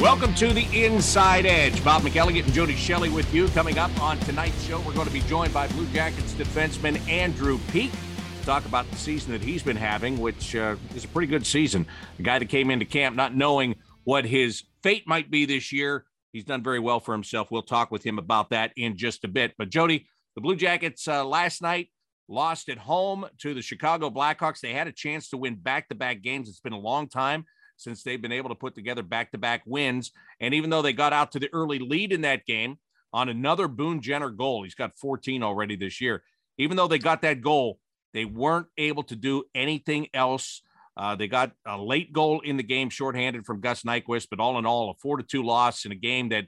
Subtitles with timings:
[0.00, 1.82] Welcome to the Inside Edge.
[1.84, 3.46] Bob McElligott and Jody Shelley with you.
[3.48, 7.60] Coming up on tonight's show, we're going to be joined by Blue Jackets defenseman Andrew
[7.70, 11.28] Peeke to talk about the season that he's been having, which uh, is a pretty
[11.28, 11.86] good season.
[12.16, 16.04] The guy that came into camp not knowing what his fate might be this year,
[16.32, 17.52] he's done very well for himself.
[17.52, 19.54] We'll talk with him about that in just a bit.
[19.56, 21.88] But Jody, the Blue Jackets uh, last night
[22.28, 24.58] lost at home to the Chicago Blackhawks.
[24.58, 26.48] They had a chance to win back-to-back games.
[26.48, 27.44] It's been a long time
[27.76, 30.12] since they've been able to put together back to back wins.
[30.40, 32.78] And even though they got out to the early lead in that game
[33.12, 36.22] on another Boone Jenner goal, he's got 14 already this year.
[36.58, 37.78] Even though they got that goal,
[38.12, 40.62] they weren't able to do anything else.
[40.96, 44.58] Uh, they got a late goal in the game, shorthanded from Gus Nyquist, but all
[44.58, 46.44] in all, a four to two loss in a game that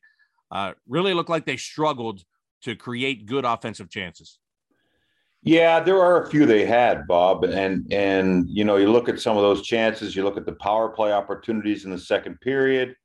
[0.52, 2.22] uh, really looked like they struggled
[2.62, 4.38] to create good offensive chances.
[5.46, 9.20] Yeah, there are a few they had, Bob, and and you know you look at
[9.20, 10.16] some of those chances.
[10.16, 12.96] You look at the power play opportunities in the second period.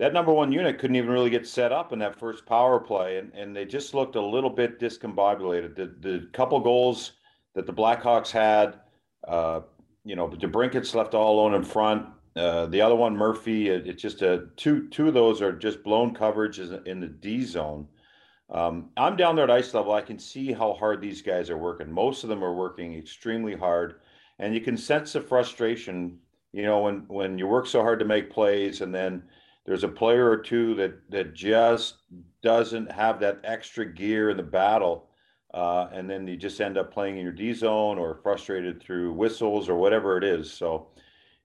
[0.00, 3.18] That number one unit couldn't even really get set up in that first power play,
[3.18, 5.76] and, and they just looked a little bit discombobulated.
[5.76, 7.12] The the couple goals
[7.54, 8.80] that the Blackhawks had,
[9.28, 9.60] uh,
[10.04, 12.04] you know, DeBrincat's left all alone in front.
[12.34, 15.84] Uh, the other one, Murphy, it, it's just a two two of those are just
[15.84, 17.86] blown coverage in the D zone.
[18.48, 19.92] Um, I'm down there at ice level.
[19.92, 21.90] I can see how hard these guys are working.
[21.90, 24.00] Most of them are working extremely hard,
[24.38, 26.18] and you can sense the frustration.
[26.52, 29.24] You know, when when you work so hard to make plays, and then
[29.64, 31.96] there's a player or two that that just
[32.42, 35.08] doesn't have that extra gear in the battle,
[35.52, 39.12] uh, and then you just end up playing in your D zone or frustrated through
[39.12, 40.52] whistles or whatever it is.
[40.52, 40.86] So,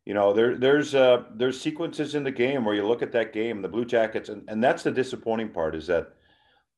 [0.05, 3.33] you know, there there's uh, there's sequences in the game where you look at that
[3.33, 6.13] game, the Blue Jackets, and, and that's the disappointing part is that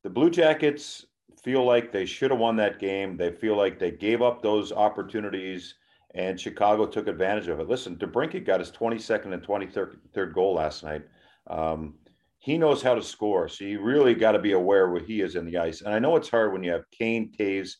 [0.04, 1.06] the Blue Jackets
[1.44, 3.18] feel like they should have won that game.
[3.18, 5.76] They feel like they gave up those opportunities
[6.16, 7.68] and Chicago took advantage of it.
[7.68, 11.04] Listen, DeBrincat got his 22nd and 23rd goal last night.
[11.48, 11.96] Um,
[12.40, 13.48] he knows how to score.
[13.48, 15.81] So you really got to be aware where he is in the ice.
[15.81, 17.75] And I know it's hard when you have Kane, Toews,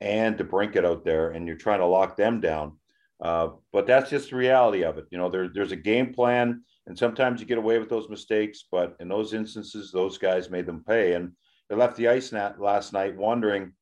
[0.00, 2.76] and DeBrincat out there and you're trying to lock them down.
[3.20, 5.06] Uh, but that's just the reality of it.
[5.10, 8.64] You know, there, there's a game plan, and sometimes you get away with those mistakes.
[8.70, 11.14] But in those instances, those guys made them pay.
[11.14, 11.32] And
[11.72, 13.72] they left the ice net last night wondering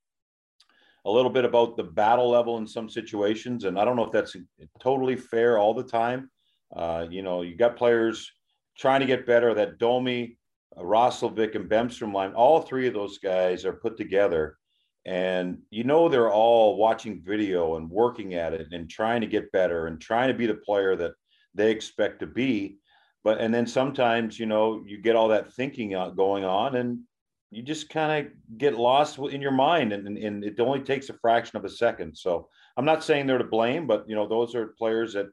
[1.04, 3.64] a little bit about the battle level in some situations.
[3.64, 4.36] And I don't know if that's
[4.80, 6.30] totally fair all the time.
[6.72, 8.30] Uh, you know, you got players
[8.78, 9.54] trying to get better.
[9.54, 10.38] That Domi,
[10.76, 14.56] uh, and Bemstrom line, all three of those guys are put together.
[15.04, 19.50] And you know, they're all watching video and working at it and trying to get
[19.50, 21.14] better and trying to be the player that
[21.54, 22.76] they expect to be.
[23.24, 27.00] But, and then sometimes, you know, you get all that thinking going on and
[27.50, 31.14] you just kind of get lost in your mind and, and it only takes a
[31.14, 32.16] fraction of a second.
[32.16, 35.26] So i'm not saying they're to blame but you know those are players that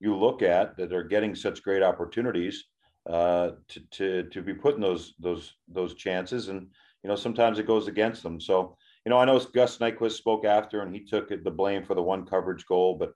[0.00, 2.64] you look at that are getting such great opportunities
[3.08, 6.68] uh, to, to to be putting those those those chances and
[7.02, 8.40] you know sometimes it goes against them.
[8.40, 11.94] So you know i know gus nyquist spoke after and he took the blame for
[11.94, 13.12] the one coverage goal but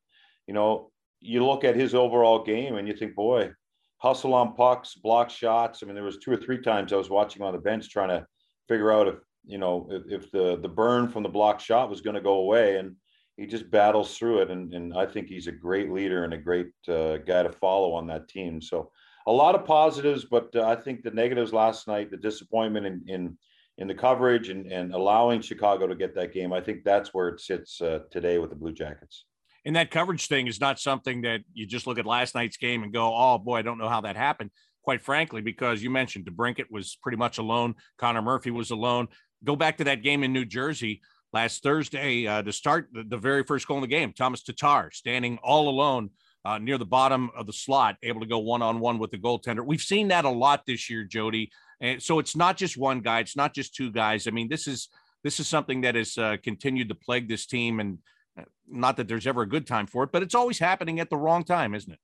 [0.47, 3.50] you know you look at his overall game and you think boy
[3.98, 5.82] hustle on pucks block shots.
[5.82, 8.10] I mean there was two or three times i was watching on the bench trying
[8.10, 8.26] to
[8.68, 12.00] figure out if you know if, if the the burn from the block shot was
[12.00, 12.94] going to go away and
[13.36, 16.38] he just battles through it and, and i think he's a great leader and a
[16.38, 18.60] great uh, guy to follow on that team.
[18.60, 18.90] So
[19.26, 23.02] a lot of positives but uh, i think the negatives last night the disappointment in
[23.06, 23.38] in,
[23.76, 27.28] in the coverage and, and allowing chicago to get that game i think that's where
[27.28, 29.24] it sits uh, today with the blue jackets.
[29.64, 32.82] And that coverage thing is not something that you just look at last night's game
[32.82, 34.50] and go oh boy i don't know how that happened
[34.88, 37.75] quite frankly, because you mentioned DeBrincat was pretty much alone.
[37.99, 39.06] Connor Murphy was alone.
[39.44, 41.03] Go back to that game in New Jersey
[41.34, 44.15] last Thursday uh, to start the, the, very first goal in the game.
[44.15, 46.09] Thomas Tatar standing all alone
[46.47, 49.19] uh, near the bottom of the slot, able to go one on one with the
[49.19, 49.62] goaltender.
[49.62, 51.50] We've seen that a lot this year, Jody.
[51.82, 54.27] And so it's not just one guy, it's not just two guys.
[54.27, 54.88] I mean, this is
[55.22, 57.98] this is something that has uh, continued to plague this team, and
[58.41, 61.10] uh, not that there's ever a good time for it, but it's always happening at
[61.10, 61.98] the wrong time, isn't it?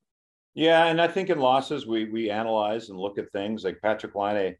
[0.55, 4.15] Yeah, and I think in losses we we analyze and look at things like Patrik
[4.15, 4.55] Laine.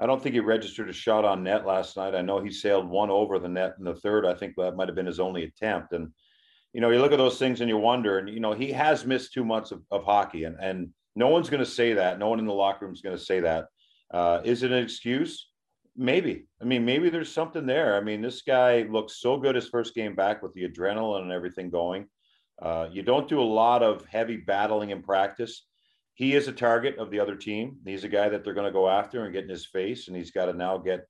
[0.00, 2.14] I don't think he registered a shot on net last night.
[2.14, 4.24] I know he sailed one over the net in the third.
[4.24, 5.92] I think that might have been his only attempt.
[5.92, 6.12] And
[6.72, 8.18] you know, you look at those things and you wonder.
[8.18, 11.50] And you know, he has missed two months of, of hockey, and and no one's
[11.50, 12.18] going to say that.
[12.18, 13.66] No one in the locker room is going to say that.
[14.10, 15.48] Uh, is it an excuse?
[15.94, 16.46] Maybe.
[16.62, 17.96] I mean, maybe there's something there.
[17.96, 21.32] I mean, this guy looks so good his first game back with the adrenaline and
[21.32, 22.06] everything going.
[22.60, 25.64] Uh, you don't do a lot of heavy battling in practice.
[26.14, 27.78] He is a target of the other team.
[27.84, 30.16] He's a guy that they're going to go after and get in his face, and
[30.16, 31.06] he's got to now get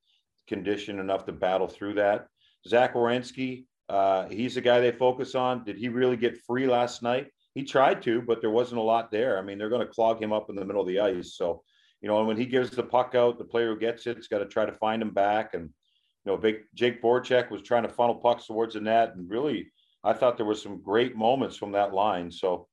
[0.46, 2.26] conditioned enough to battle through that.
[2.66, 5.64] Zach Werenski, uh, he's a guy they focus on.
[5.64, 7.28] Did he really get free last night?
[7.54, 9.38] He tried to, but there wasn't a lot there.
[9.38, 11.36] I mean, they're going to clog him up in the middle of the ice.
[11.36, 11.62] So,
[12.02, 14.38] you know, and when he gives the puck out, the player who gets it's got
[14.38, 15.54] to try to find him back.
[15.54, 15.70] And
[16.24, 19.72] you know, Jake Voracek was trying to funnel pucks towards the net, and really,
[20.08, 22.30] I thought there were some great moments from that line.
[22.30, 22.68] So,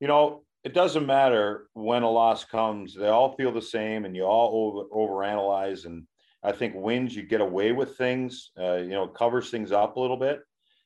[0.00, 4.14] you know, it doesn't matter when a loss comes; they all feel the same, and
[4.14, 5.86] you all over overanalyze.
[5.86, 6.06] And
[6.42, 8.50] I think wins, you get away with things.
[8.58, 10.40] Uh, you know, covers things up a little bit,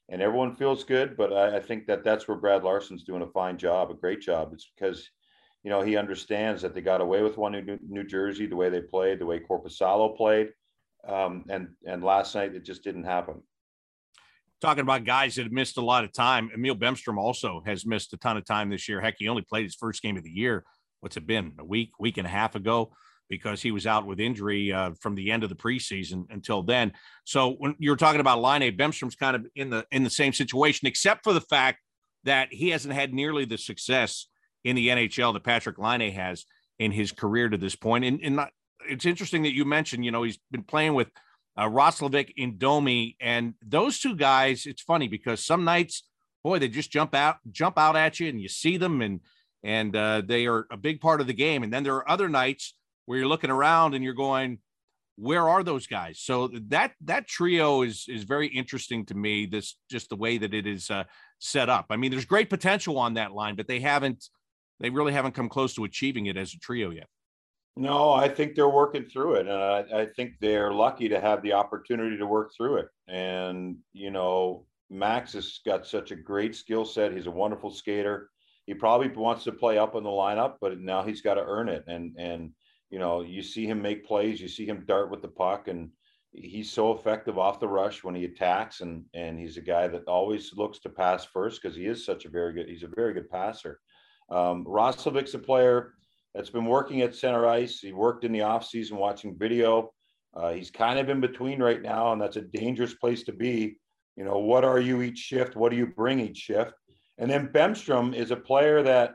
[0.09, 1.17] and everyone feels good.
[1.17, 4.21] But I, I think that that's where Brad Larsen's doing a fine job, a great
[4.21, 4.53] job.
[4.53, 5.11] It's because
[5.65, 8.69] you know, he understands that they got away with one in New Jersey, the way
[8.69, 10.51] they played, the way Korpisalo played.
[11.09, 13.43] Um, and, and last night it just didn't happen.
[14.65, 18.15] Talking about guys that have missed a lot of time, Emil Bemstrom also has missed
[18.15, 18.99] a ton of time this year.
[18.99, 20.65] Heck, he only played his first game of the year.
[21.01, 21.53] What's it been?
[21.59, 22.91] A week, week and a half ago,
[23.29, 26.95] because he was out with injury uh, from the end of the preseason until then.
[27.25, 30.89] So when you're talking about Laine, Bemstrom's kind of in the in the same situation,
[30.89, 31.81] except for the fact
[32.25, 34.29] that he hasn't had nearly the success
[34.65, 36.47] in the NHL that Patrik Laine has
[36.79, 38.07] in his career to this point.
[38.07, 38.49] And, and not,
[38.89, 41.11] it's interesting that you mentioned, you know, he's been playing with
[41.57, 44.67] uh, Roslovic and Domi, and those two guys.
[44.67, 46.05] It's funny because some nights,
[46.43, 49.21] boy, they just jump out, jump out at you, and you see them, and
[49.63, 51.63] and uh, they are a big part of the game.
[51.63, 52.75] And then there are other nights
[53.07, 54.59] where you're looking around and you're going,
[55.17, 56.21] where are those guys?
[56.21, 59.47] So that that trio is is very interesting to me.
[59.47, 61.05] This just the way that it is uh,
[61.39, 61.87] set up.
[61.91, 64.29] I mean, there's great potential on that line, but they haven't
[64.81, 67.07] they really haven't come close to achieving it as a trio yet.
[67.77, 69.49] No, I think they're working through it.
[69.49, 72.89] And I, I, think they're lucky to have the opportunity to work through it.
[73.09, 77.13] And, you know, Max has got such a great skill set.
[77.13, 78.31] He's a wonderful skater.
[78.67, 81.69] He probably wants to play up in the lineup, but now he's got to earn
[81.69, 81.85] it.
[81.89, 82.53] And, and,
[82.91, 85.91] you know, you see him make plays, you see him dart with the puck, and
[86.31, 88.83] he's so effective off the rush when he attacks.
[88.83, 92.25] And, and he's a guy that always looks to pass first because he is such
[92.25, 93.81] a very good, he's a very good passer.
[94.31, 95.95] Um, Roslovic's a player
[96.35, 97.79] that's been working at center ice.
[97.79, 99.93] He worked in the offseason watching video.
[100.35, 103.77] Uh, he's kind of in between right now, and that's a dangerous place to be.
[104.17, 105.57] You know, what are you each shift?
[105.57, 106.73] What do you bring each shift?
[107.19, 109.15] And then Bemstrom is a player that,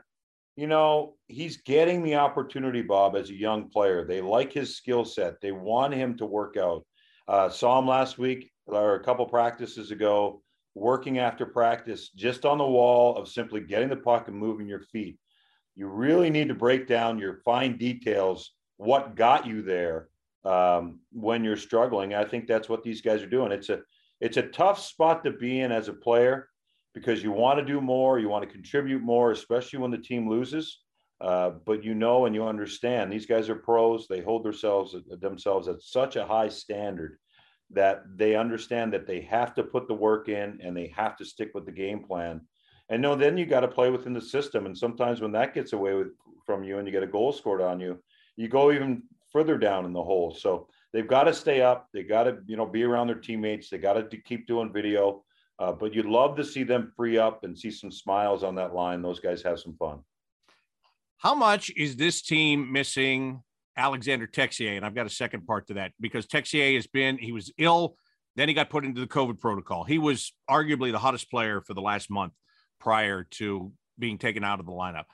[0.56, 4.06] you know, he's getting the opportunity, Bob, as a young player.
[4.06, 5.40] They like his skill set.
[5.40, 6.84] They want him to work out.
[7.28, 10.42] Uh, saw him last week or a couple practices ago
[10.74, 14.80] working after practice just on the wall of simply getting the puck and moving your
[14.80, 15.18] feet.
[15.74, 20.08] You really need to break down your fine details, what got you there
[20.44, 22.14] um, when you're struggling.
[22.14, 23.52] I think that's what these guys are doing.
[23.52, 23.80] It's a
[24.20, 26.48] it's a tough spot to be in as a player
[26.94, 30.28] because you want to do more, you want to contribute more, especially when the team
[30.28, 30.80] loses.
[31.20, 34.06] Uh, but you know and you understand these guys are pros.
[34.08, 37.18] They hold themselves themselves at such a high standard
[37.72, 41.24] that they understand that they have to put the work in and they have to
[41.24, 42.40] stick with the game plan.
[42.90, 44.66] And no, then you got to play within the system.
[44.66, 46.08] And sometimes when that gets away with
[46.44, 48.02] from you and you get a goal scored on you,
[48.36, 50.34] you go even further down in the hole.
[50.34, 51.88] So they've got to stay up.
[51.94, 53.70] They got to, you know, be around their teammates.
[53.70, 55.22] They got to keep doing video.
[55.60, 58.74] Uh, but you'd love to see them free up and see some smiles on that
[58.74, 59.02] line.
[59.02, 60.00] Those guys have some fun.
[61.18, 63.42] How much is this team missing
[63.76, 67.30] Alexander Texier, and I've got a second part to that because Texier has been he
[67.30, 67.96] was ill,
[68.36, 69.84] then he got put into the COVID protocol.
[69.84, 72.32] He was arguably the hottest player for the last month
[72.80, 75.04] prior to being taken out of the lineup.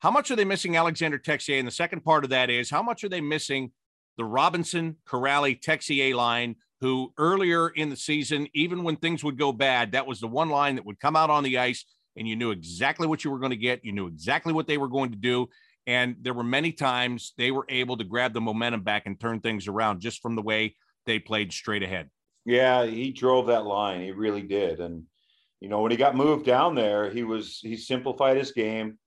[0.00, 1.58] How much are they missing Alexander Texier?
[1.58, 3.70] And the second part of that is how much are they missing
[4.16, 9.52] the Robinson, Kuraly, Texier line, who earlier in the season, even when things would go
[9.52, 11.84] bad, that was the one line that would come out on the ice
[12.16, 13.84] and you knew exactly what you were going to get.
[13.84, 15.48] You knew exactly what they were going to do.
[15.86, 19.40] And there were many times they were able to grab the momentum back and turn
[19.40, 20.76] things around just from the way
[21.06, 22.10] they played straight ahead.
[22.44, 24.00] Yeah, he drove that line.
[24.00, 24.80] He really did.
[24.80, 25.04] And,
[25.62, 28.98] you know, when he got moved down there, he was, he simplified his game.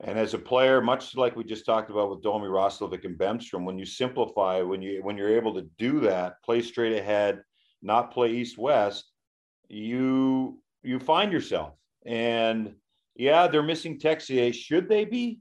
[0.00, 3.64] And as a player, much like we just talked about with Domi Roslovic and Bemstrom,
[3.64, 7.40] when you simplify, when you when you're able to do that, play straight ahead,
[7.82, 9.12] not play east west,
[9.68, 11.74] you you find yourself.
[12.04, 12.74] And
[13.14, 14.52] yeah, they're missing Texier.
[14.52, 15.38] Should they be?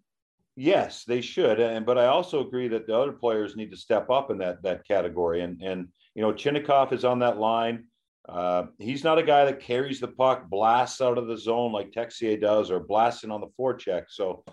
[0.56, 4.12] Yes, they should, and but I also agree that the other players need to step
[4.12, 5.42] up in that that category.
[5.42, 7.86] And and you know, Chinakhov is on that line.
[8.30, 11.92] Uh, he's not a guy that carries the puck, blasts out of the zone like
[11.92, 14.04] Texier does, or blasting on the forecheck.
[14.10, 14.44] So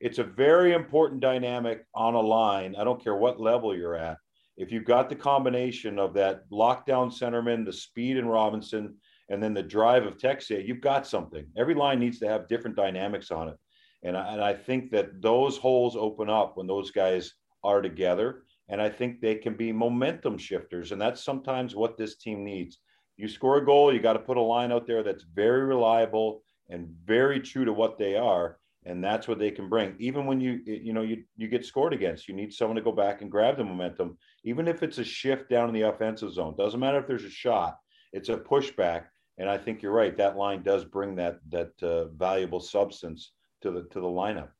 [0.00, 2.74] it's a very important dynamic on a line.
[2.76, 4.16] I don't care what level you're at.
[4.56, 8.96] If you've got the combination of that lockdown centerman, the speed in Robinson,
[9.28, 11.46] and then the drive of Texier, you've got something.
[11.56, 13.56] Every line needs to have different dynamics on it.
[14.02, 18.44] And I, and I think that those holes open up when those guys are together.
[18.68, 20.92] And I think they can be momentum shifters.
[20.92, 22.78] And that's sometimes what this team needs.
[23.18, 26.42] You score a goal, you got to put a line out there that's very reliable
[26.70, 28.58] and very true to what they are.
[28.84, 29.94] and that's what they can bring.
[29.98, 32.92] Even when you you know you you get scored against, you need someone to go
[32.92, 36.54] back and grab the momentum, even if it's a shift down in the offensive zone.
[36.56, 37.76] Doesn't matter if there's a shot;
[38.12, 39.04] it's a pushback.
[39.36, 40.16] And I think you're right.
[40.16, 43.32] That line does bring that that uh, valuable substance
[43.62, 44.50] to the to the lineup.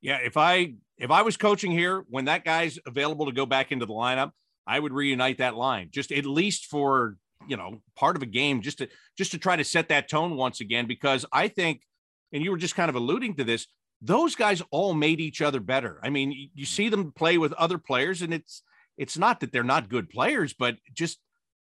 [0.00, 3.72] Yeah, if I if I was coaching here when that guy's available to go back
[3.72, 4.32] into the lineup,
[4.66, 7.16] I would reunite that line just at least for
[7.48, 10.36] you know part of a game just to just to try to set that tone
[10.36, 11.82] once again because I think
[12.32, 13.66] and you were just kind of alluding to this,
[14.00, 16.00] those guys all made each other better.
[16.02, 18.62] I mean, you see them play with other players, and it's
[18.96, 21.18] it's not that they're not good players, but just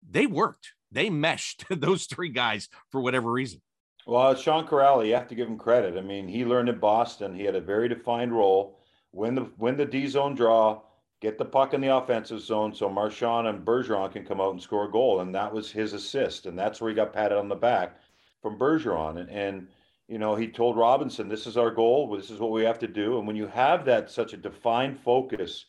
[0.10, 0.74] they worked.
[0.92, 3.62] They meshed those three guys for whatever reason.
[4.08, 5.98] Well, Sean Kuraly, you have to give him credit.
[5.98, 7.34] I mean, he learned in Boston.
[7.34, 8.80] He had a very defined role.
[9.12, 10.82] Win the win the D zone draw,
[11.26, 14.62] get the puck in the offensive zone so Marchand and Bergeron can come out and
[14.62, 15.22] score a goal.
[15.22, 16.46] And that was his assist.
[16.46, 18.00] And that's where he got patted on the back
[18.44, 19.20] from Bergeron.
[19.20, 19.68] And, and
[20.08, 22.16] you know, he told Robinson, "This is our goal.
[22.16, 25.00] This is what we have to do." And when you have that such a defined
[25.00, 25.66] focus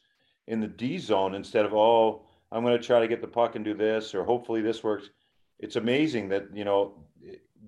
[0.46, 3.56] in the D zone instead of oh, I'm going to try to get the puck
[3.56, 5.08] and do this, or hopefully this works,
[5.58, 7.06] it's amazing that you know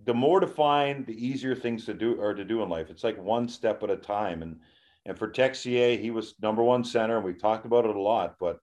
[0.05, 2.91] the more defined, the easier things to do are to do in life.
[2.91, 4.43] It's like one step at a time.
[4.43, 4.61] And
[5.09, 8.37] and for Texier, he was number one center, and we talked about it a lot,
[8.39, 8.59] but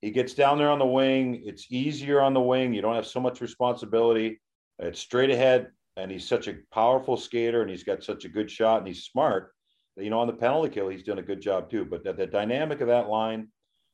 [0.00, 1.42] he gets down there on the wing.
[1.44, 2.72] It's easier on the wing.
[2.72, 4.40] You don't have so much responsibility.
[4.78, 8.50] It's straight ahead and he's such a powerful skater and he's got such a good
[8.50, 9.52] shot and he's smart
[9.96, 11.84] you know, on the penalty kill, he's done a good job too.
[11.84, 13.48] But the, the dynamic of that line,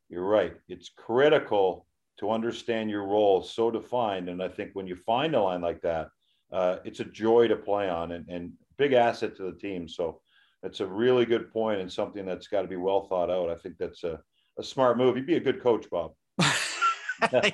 [0.09, 0.55] you're right.
[0.69, 1.87] It's critical
[2.19, 4.29] to understand your role so defined.
[4.29, 6.09] And I think when you find a line like that,
[6.53, 9.89] uh, it's a joy to play on and, and big asset to the team.
[9.89, 10.21] So
[10.63, 13.51] that's a really good point and something that's got to be well thought out.
[13.51, 14.21] I think that's a,
[14.59, 15.17] a smart move.
[15.17, 16.13] You'd be a good coach, Bob.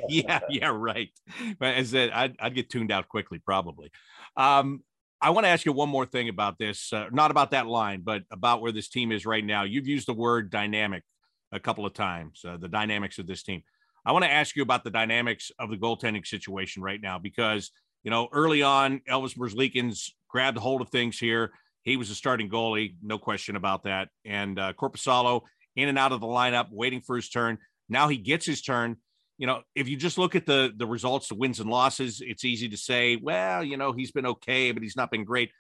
[0.09, 1.11] yeah, yeah, right.
[1.59, 3.91] But as I, I'd, I'd get tuned out quickly, probably.
[4.37, 4.83] Um,
[5.21, 8.03] I want to ask you one more thing about this, uh, not about that line,
[8.05, 9.65] but about where this team is right now.
[9.65, 11.03] You've used the word dynamic
[11.51, 13.63] a couple of times, uh, the dynamics of this team.
[14.05, 17.71] I want to ask you about the dynamics of the goaltending situation right now because,
[18.05, 21.53] you know, early on, Elvis Merzlikins grabbed hold of things here.
[21.89, 24.09] He was a starting goalie, no question about that.
[24.25, 25.43] And uh, Korpisalo
[25.77, 27.59] in and out of the lineup, waiting for his turn.
[27.89, 28.97] Now he gets his turn
[29.39, 32.45] you know, if you just look at the the results, the wins and losses, it's
[32.45, 35.51] easy to say, well, you know, he's been okay, but he's not been great.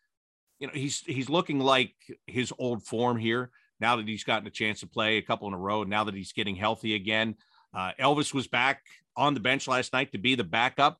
[0.59, 1.95] You know, he's he's looking like
[2.27, 5.55] his old form here now that he's gotten a chance to play a couple in
[5.55, 5.85] a row.
[5.85, 7.37] Now that he's getting healthy again,
[7.73, 8.83] uh, Elvis was back
[9.17, 10.99] on the bench last night to be the backup.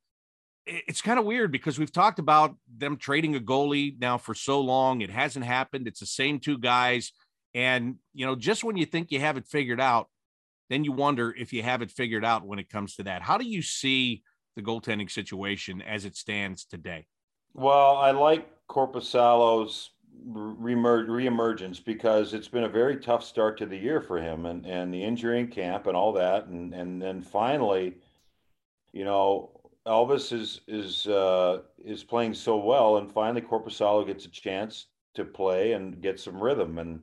[0.69, 4.61] It's kind of weird because we've talked about them trading a goalie now for so
[4.61, 5.01] long.
[5.01, 5.89] It hasn't happened.
[5.89, 7.13] It's the same two guys.
[7.55, 10.09] And, you know, just when you think you have it figured out,
[10.69, 13.23] then you wonder if you have it figured out when it comes to that.
[13.23, 14.23] How do you see
[14.57, 17.07] the goaltending situation as it stands today?
[17.55, 19.91] Well, I like Korpisalo's
[20.27, 24.93] reemergence because it's been a very tough start to the year for him and, and
[24.93, 26.47] the injury in camp and all that.
[26.47, 27.95] And, and then finally,
[28.93, 29.58] you know,
[29.89, 32.99] Elvis is, is, uh, is playing so well.
[32.99, 36.79] And finally, Korpisalo gets a chance to play and get some rhythm.
[36.79, 37.01] And,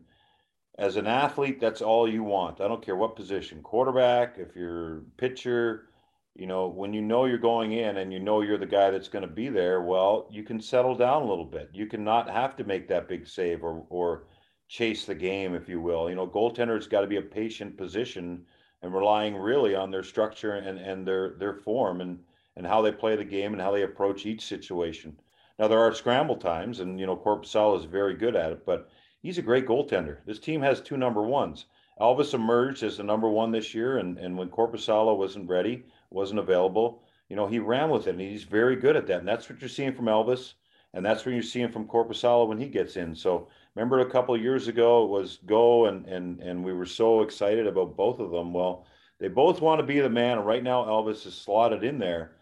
[0.77, 2.59] as an athlete, that's all you want.
[2.59, 5.87] I don't care what position, quarterback, if you're pitcher,
[6.35, 9.07] you know, when you know you're going in and you know you're the guy that's
[9.07, 11.69] going to be there, well, you can settle down a little bit.
[11.71, 14.27] You can not have to make that big save or or
[14.67, 16.09] chase the game, if you will.
[16.09, 18.45] You know, goaltenders got to be a patient position
[18.81, 22.19] and relying really on their structure and and their their form and
[22.55, 25.17] and how they play the game and how they approach each situation.
[25.57, 28.89] Now there are scramble times, and you know Korpisalo is very good at it, but
[29.21, 30.17] he's a great goaltender.
[30.25, 31.65] This team has two number ones.
[31.99, 36.39] Elvis emerged as the number one this year, and, and when Korpisalo wasn't ready, wasn't
[36.39, 39.19] available, you know, he ran with it, and he's very good at that.
[39.19, 40.53] And that's what you're seeing from Elvis,
[40.93, 43.15] and that's what you're seeing from Korpisalo when he gets in.
[43.15, 47.21] So remember a couple years ago it was go, and and and we were so
[47.21, 48.53] excited about both of them.
[48.53, 48.85] Well,
[49.19, 52.35] they both want to be the man, and right now Elvis is slotted in there.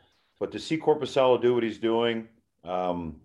[0.43, 2.27] But to see Korpisalo do what he's doing,
[2.65, 3.15] um,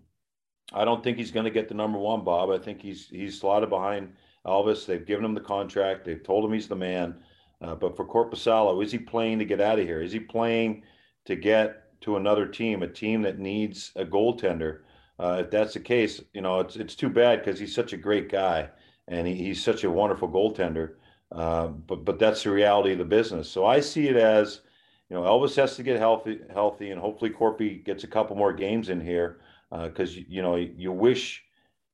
[0.71, 2.49] I don't think he's going to get the number one, Bob.
[2.49, 4.13] I think he's he's slotted behind
[4.45, 4.85] Elvis.
[4.85, 6.05] They've given him the contract.
[6.05, 7.17] They've told him he's the man.
[7.59, 10.01] Uh, but for Korpisalo, is he playing to get out of here?
[10.01, 10.83] Is he playing
[11.25, 14.83] to get to another team, a team that needs a goaltender?
[15.19, 17.97] Uh, if that's the case, you know it's it's too bad because he's such a
[17.97, 18.69] great guy
[19.09, 20.93] and he, he's such a wonderful goaltender.
[21.33, 23.49] Uh, but but that's the reality of the business.
[23.49, 24.61] So I see it as,
[25.09, 28.53] you know, Elvis has to get healthy, healthy, and hopefully Korpi gets a couple more
[28.53, 29.39] games in here
[29.71, 31.43] because uh, you know you wish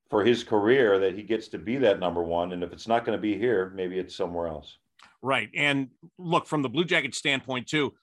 [0.10, 3.06] for his career that he gets to be that number one, and if it's not
[3.06, 4.78] going to be here, maybe it's somewhere else.
[5.22, 7.94] Right, and look from the Blue Jackets standpoint too,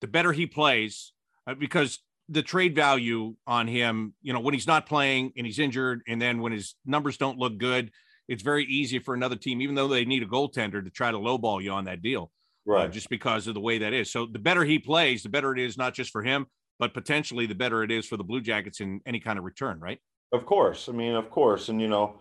[0.00, 1.12] the better he plays,
[1.46, 5.58] uh, because the trade value on him, you know, when he's not playing and he's
[5.58, 7.90] injured, and then when his numbers don't look good,
[8.26, 11.18] it's very easy for another team, even though they need a goaltender, to try to
[11.18, 12.30] lowball you on that deal,
[12.66, 12.86] right?
[12.86, 14.10] Uh, just because of the way that is.
[14.10, 16.46] So the better he plays, the better it is, not just for him,
[16.78, 19.78] but potentially the better it is for the Blue Jackets in any kind of return,
[19.80, 19.98] right?
[20.32, 20.88] Of course.
[20.88, 22.20] I mean, of course, and you know,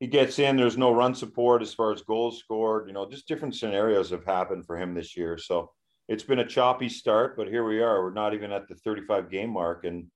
[0.00, 0.56] he gets in.
[0.56, 2.88] There's no run support as far as goals scored.
[2.88, 5.38] You know, just different scenarios have happened for him this year.
[5.38, 5.70] So
[6.08, 8.02] it's been a choppy start, but here we are.
[8.02, 10.06] We're not even at the 35 game mark, and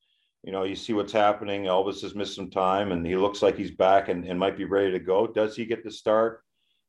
[0.43, 1.65] you know, you see what's happening.
[1.65, 4.65] Elvis has missed some time, and he looks like he's back and, and might be
[4.65, 5.27] ready to go.
[5.27, 6.43] Does he get the start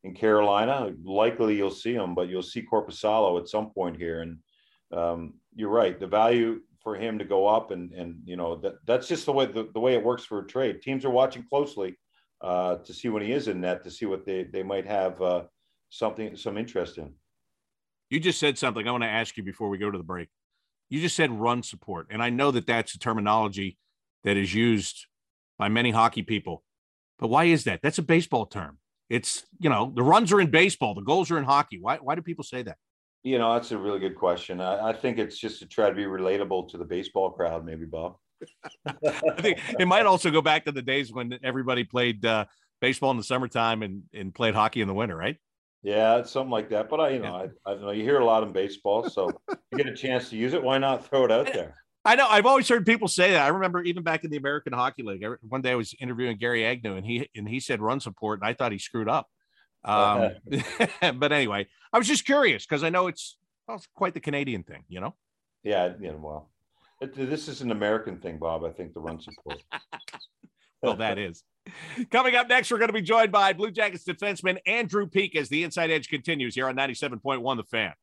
[0.04, 0.94] in Carolina?
[1.04, 4.22] Likely, you'll see him, but you'll see Korpisalo at some point here.
[4.22, 4.38] And
[4.92, 8.76] um, you're right, the value for him to go up, and and you know that
[8.86, 10.82] that's just the way the, the way it works for a trade.
[10.82, 11.98] Teams are watching closely
[12.42, 15.22] uh, to see when he is in net to see what they they might have
[15.22, 15.44] uh,
[15.90, 17.14] something some interest in.
[18.10, 20.30] You just said something I want to ask you before we go to the break.
[20.90, 22.08] You just said run support.
[22.10, 23.78] And I know that that's a terminology
[24.24, 25.06] that is used
[25.58, 26.64] by many hockey people.
[27.20, 27.82] But why is that?
[27.84, 28.80] That's a baseball term.
[29.10, 31.80] It's, you know, the runs are in baseball, the goals are in hockey.
[31.82, 32.78] Why, why do people say that?
[33.24, 34.62] You know, that's a really good question.
[34.62, 37.86] I, I think it's just to try to be relatable to the baseball crowd, maybe,
[37.86, 38.16] Bob.
[38.88, 42.46] I think it might also go back to the days when everybody played uh,
[42.80, 45.36] baseball in the summertime and, and played hockey in the winter, right?
[45.82, 46.90] Yeah, it's something like that.
[46.90, 47.72] But I, you know, yeah.
[47.72, 49.32] I, I know you hear a lot in baseball, so
[49.72, 50.62] you get a chance to use it.
[50.62, 51.76] Why not throw it out there?
[52.10, 52.28] I know.
[52.28, 53.46] I've always heard people say that.
[53.46, 55.24] I remember even back in the American Hockey League.
[55.48, 58.50] One day I was interviewing Gary Agnew, and he and he said run support, and
[58.50, 59.30] I thought he screwed up.
[59.84, 60.32] Um,
[61.20, 63.38] but anyway, I was just curious because I know it's,
[63.68, 65.14] well, it's quite the Canadian thing, you know.
[65.62, 66.50] Yeah, know, well,
[67.00, 68.64] it, this is an American thing, Bob.
[68.64, 69.62] I think the run support.
[70.82, 71.44] well, that is.
[72.10, 75.48] Coming up next, we're going to be joined by Blue Jackets defenseman Andrew Peeke as
[75.50, 77.94] the Inside Edge continues here on 97.1 The Fan.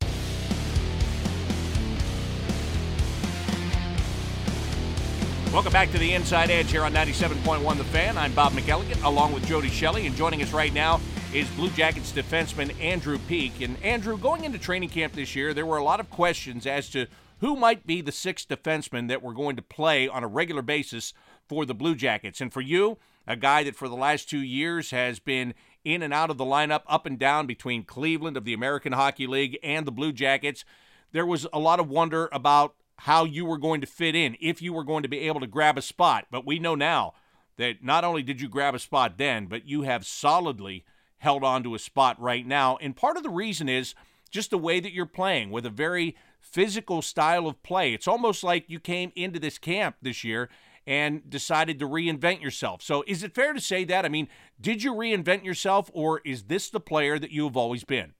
[5.57, 8.19] Welcome back to the Inside Edge here on 97.1 The Fan.
[8.19, 11.01] I'm Bob McElligott along with Jody Shelley, and joining us right now
[11.33, 13.63] is Blue Jackets defenseman Andrew Peeke.
[13.63, 16.91] And Andrew, going into training camp this year, there were a lot of questions as
[16.91, 17.07] to
[17.41, 21.15] who might be the six defensemen that were going to play on a regular basis
[21.49, 22.43] for the Blue Jackets.
[22.43, 25.55] And for you, a guy that for the last two years has been
[25.87, 29.27] in and out of the lineup, up and down between Cleveland of the American Hockey
[29.27, 30.67] League and the Blue Jackets.
[31.13, 34.63] There was a lot of wonder about how you were going to fit in, if
[34.63, 36.27] you were going to be able to grab a spot.
[36.31, 37.15] But we know now
[37.59, 40.85] that not only did you grab a spot then, but you have solidly
[41.19, 42.77] held on to a spot right now.
[42.81, 43.95] And part of the reason is
[44.31, 47.93] just the way that you're playing with a very physical style of play.
[47.93, 50.49] It's almost like you came into this camp this year
[50.87, 52.81] and decided to reinvent yourself.
[52.83, 54.05] So, is it fair to say that?
[54.05, 54.29] I mean,
[54.61, 58.13] did you reinvent yourself, or is this the player that you have always been?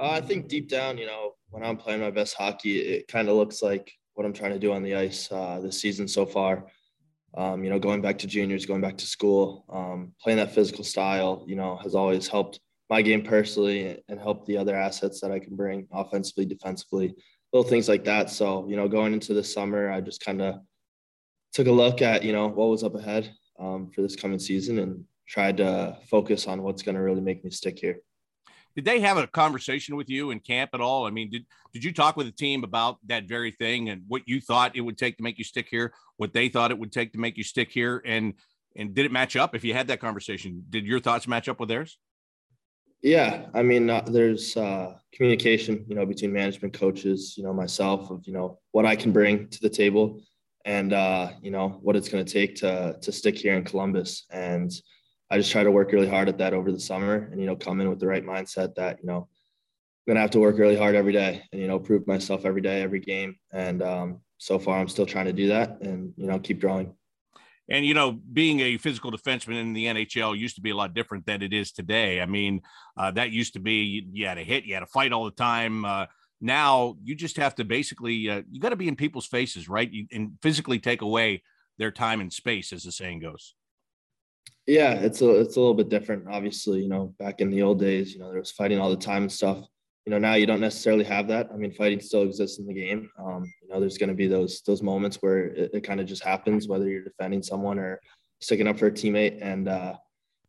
[0.00, 3.28] Uh, I think deep down, you know, when I'm playing my best hockey, it kind
[3.28, 6.24] of looks like what I'm trying to do on the ice uh, this season so
[6.24, 6.66] far.
[7.36, 10.84] Um, you know, going back to juniors, going back to school, um, playing that physical
[10.84, 15.32] style, you know, has always helped my game personally and helped the other assets that
[15.32, 17.14] I can bring offensively, defensively,
[17.52, 18.30] little things like that.
[18.30, 20.60] So, you know, going into the summer, I just kind of
[21.52, 24.78] took a look at you know what was up ahead um, for this coming season
[24.78, 28.00] and tried to focus on what's going to really make me stick here.
[28.80, 31.06] Did they have a conversation with you in camp at all?
[31.06, 34.22] I mean, did did you talk with the team about that very thing and what
[34.24, 36.90] you thought it would take to make you stick here, what they thought it would
[36.90, 38.32] take to make you stick here, and
[38.76, 39.54] and did it match up?
[39.54, 41.98] If you had that conversation, did your thoughts match up with theirs?
[43.02, 48.10] Yeah, I mean, uh, there's uh, communication, you know, between management, coaches, you know, myself,
[48.10, 50.22] of you know what I can bring to the table,
[50.64, 54.24] and uh, you know what it's going to take to to stick here in Columbus.
[54.30, 54.72] And
[55.30, 57.56] I just try to work really hard at that over the summer, and you know
[57.56, 60.76] come in with the right mindset that you know I'm gonna have to work really
[60.76, 63.36] hard every day, and you know prove myself every day, every game.
[63.52, 66.94] And um, so far, I'm still trying to do that, and you know keep growing.
[67.68, 70.92] And you know, being a physical defenseman in the NHL used to be a lot
[70.92, 72.20] different than it is today.
[72.20, 72.62] I mean,
[72.96, 75.24] uh, that used to be you, you, had a hit, you had a fight all
[75.24, 75.84] the time.
[75.84, 76.06] Uh,
[76.40, 79.90] now you just have to basically uh, you got to be in people's faces right
[79.90, 81.42] you, and physically take away
[81.78, 83.54] their time and space as the saying goes
[84.70, 87.80] yeah it's a it's a little bit different obviously you know back in the old
[87.80, 89.66] days you know there was fighting all the time and stuff.
[90.06, 91.50] You know now you don't necessarily have that.
[91.52, 93.10] I mean fighting still exists in the game.
[93.18, 96.06] Um, you know there's going to be those those moments where it, it kind of
[96.06, 98.00] just happens whether you're defending someone or
[98.40, 99.38] sticking up for a teammate.
[99.42, 99.94] And uh,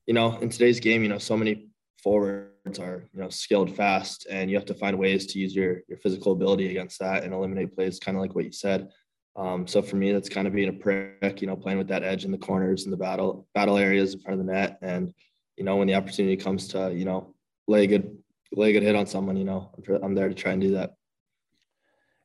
[0.05, 1.69] you know in today's game you know so many
[2.01, 5.81] forwards are you know skilled fast and you have to find ways to use your
[5.88, 8.88] your physical ability against that and eliminate plays kind of like what you said
[9.36, 12.04] um, so for me that's kind of being a prick you know playing with that
[12.04, 15.13] edge in the corners and the battle battle areas in front of the net and
[15.58, 17.34] you know when the opportunity comes to you know
[17.67, 18.17] lay a good
[18.54, 20.72] lay a good hit on someone you know i'm, I'm there to try and do
[20.72, 20.91] that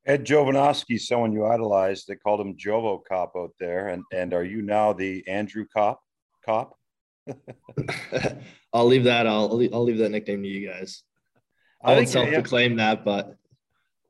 [0.06, 3.88] Ed Jovanovski, someone you idolized, they called him Jovo Cop out there.
[3.88, 6.00] And and are you now the Andrew Cop?
[6.44, 6.78] Cop?
[8.72, 9.26] I'll leave that.
[9.26, 11.02] I'll I'll leave that nickname to you guys.
[11.82, 12.94] I, I won't self-proclaim yeah.
[12.94, 13.36] that, but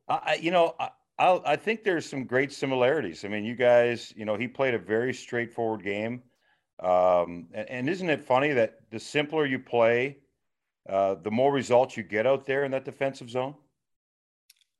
[0.08, 3.24] I, you know, I, I'll, I think there's some great similarities.
[3.24, 6.22] I mean, you guys, you know, he played a very straightforward game,
[6.82, 10.18] um, and, and, isn't it funny that the simpler you play,
[10.86, 13.54] uh, the more results you get out there in that defensive zone?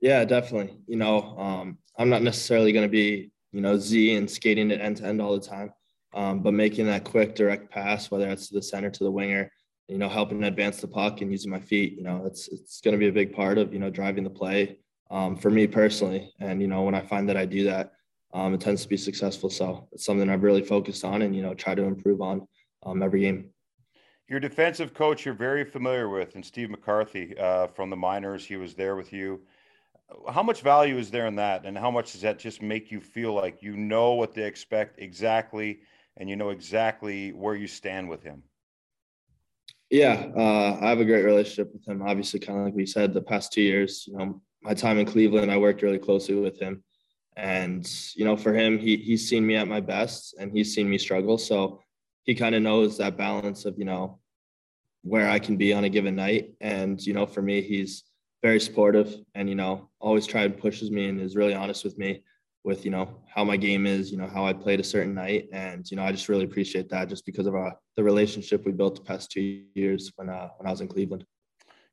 [0.03, 0.77] Yeah, definitely.
[0.87, 4.83] You know, um, I'm not necessarily going to be, you know, Z and skating it
[4.83, 5.73] end to end all the time,
[6.13, 9.51] um, but making that quick, direct pass, whether it's to the center, to the winger,
[9.89, 12.93] you know, helping advance the puck and using my feet, you know, it's it's going
[12.93, 14.77] to be a big part of you know driving the play
[15.11, 16.33] um, for me personally.
[16.41, 17.93] And you know, when I find that I do that,
[18.35, 19.51] um, it tends to be successful.
[19.51, 22.47] So it's something I've really focused on and you know try to improve on
[22.85, 23.51] um, every game.
[24.29, 28.45] Your defensive coach, you're very familiar with, and Steve McCarthy uh, from the minors.
[28.45, 29.41] He was there with you
[30.31, 33.01] how much value is there in that and how much does that just make you
[33.01, 35.81] feel like you know what they expect exactly
[36.17, 38.43] and you know exactly where you stand with him
[39.91, 43.13] yeah uh, i have a great relationship with him obviously kind of like we said
[43.13, 46.59] the past two years you know my time in cleveland i worked really closely with
[46.59, 46.83] him
[47.37, 50.89] and you know for him he, he's seen me at my best and he's seen
[50.89, 51.81] me struggle so
[52.25, 54.19] he kind of knows that balance of you know
[55.03, 58.05] where i can be on a given night and you know for me he's
[58.47, 61.99] very supportive and, you know, always try and pushes me and is really honest with
[61.99, 62.23] me
[62.63, 65.49] with, you know, how my game is, you know, how I played a certain night.
[65.53, 68.71] And, you know, I just really appreciate that just because of uh, the relationship we
[68.71, 71.25] built the past two years when, uh, when I was in Cleveland.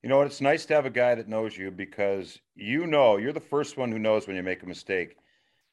[0.03, 0.27] You know what?
[0.27, 3.77] It's nice to have a guy that knows you because you know you're the first
[3.77, 5.15] one who knows when you make a mistake.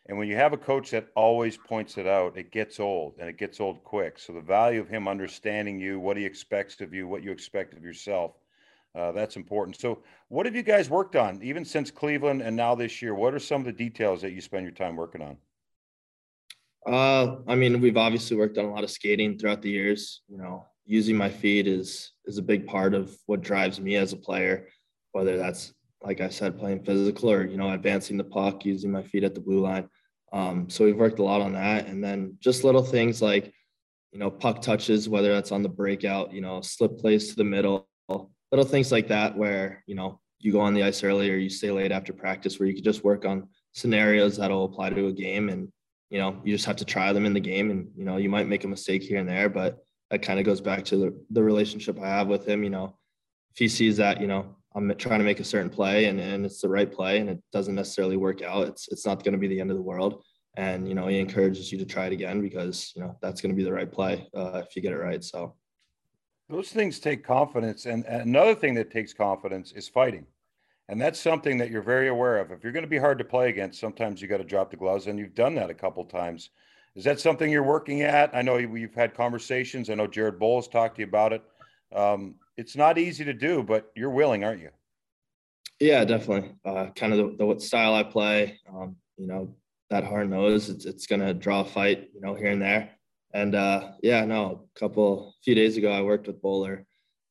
[0.07, 3.29] And when you have a coach that always points it out, it gets old and
[3.29, 4.19] it gets old quick.
[4.21, 7.75] So the value of him understanding you, what he expects of you, what you expect
[7.75, 8.33] of yourself,
[8.95, 9.81] uh, that's important.
[9.81, 13.15] So, what have you guys worked on, even since Cleveland and now this year?
[13.15, 15.37] What are some of the details that you spend your time working on?
[16.87, 20.23] Uh, I mean, we've obviously worked on a lot of skating throughout the years.
[20.29, 24.13] You know, using my feet is is a big part of what drives me as
[24.13, 24.69] a player.
[25.13, 25.73] Whether that's
[26.03, 29.35] like I said, playing physical or you know, advancing the puck, using my feet at
[29.35, 29.89] the blue line.
[30.33, 33.53] Um, so we've worked a lot on that, and then just little things like
[34.13, 37.45] you know puck touches, whether that's on the breakout, you know, slip plays to the
[37.45, 41.37] middle, little things like that where you know you go on the ice early or
[41.37, 45.07] you stay late after practice where you could just work on scenarios that'll apply to
[45.07, 45.71] a game and
[46.09, 48.29] you know you just have to try them in the game and you know you
[48.29, 49.79] might make a mistake here and there but
[50.11, 52.97] that kind of goes back to the, the relationship i have with him you know
[53.53, 56.45] if he sees that you know i'm trying to make a certain play and, and
[56.45, 59.39] it's the right play and it doesn't necessarily work out it's it's not going to
[59.39, 60.23] be the end of the world
[60.57, 63.51] and you know he encourages you to try it again because you know that's going
[63.51, 65.55] to be the right play uh, if you get it right so
[66.51, 67.87] those things take confidence.
[67.87, 70.27] And another thing that takes confidence is fighting.
[70.89, 72.51] And that's something that you're very aware of.
[72.51, 74.77] If you're going to be hard to play against, sometimes you got to drop the
[74.77, 76.51] gloves, and you've done that a couple times.
[76.97, 78.35] Is that something you're working at?
[78.35, 79.91] I know you've had conversations.
[79.91, 81.43] I know Jared Bowles talked to you about it.
[81.95, 84.71] Um, it's not easy to do, but you're willing, aren't you?
[85.79, 86.53] Yeah, definitely.
[86.65, 89.55] Uh, kind of the, the style I play, um, you know,
[89.89, 92.91] that hard nose, it's, it's going to draw a fight, you know, here and there.
[93.33, 96.85] And uh, yeah, no, a couple few days ago, I worked with Bowler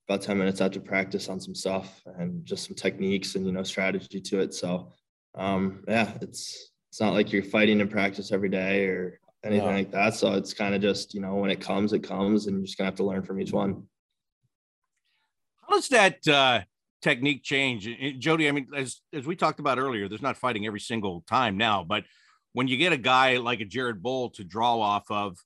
[0.09, 3.61] about 10 minutes after practice on some stuff and just some techniques and you know
[3.61, 4.53] strategy to it.
[4.55, 4.91] So
[5.35, 9.73] um, yeah, it's it's not like you're fighting in practice every day or anything no.
[9.73, 10.15] like that.
[10.15, 12.77] So it's kind of just you know when it comes, it comes, and you're just
[12.77, 13.83] gonna have to learn from each one.
[15.61, 16.61] How does that uh,
[17.01, 17.87] technique change,
[18.19, 18.47] Jody?
[18.47, 21.83] I mean, as as we talked about earlier, there's not fighting every single time now,
[21.83, 22.03] but
[22.53, 25.37] when you get a guy like a Jared Boll to draw off of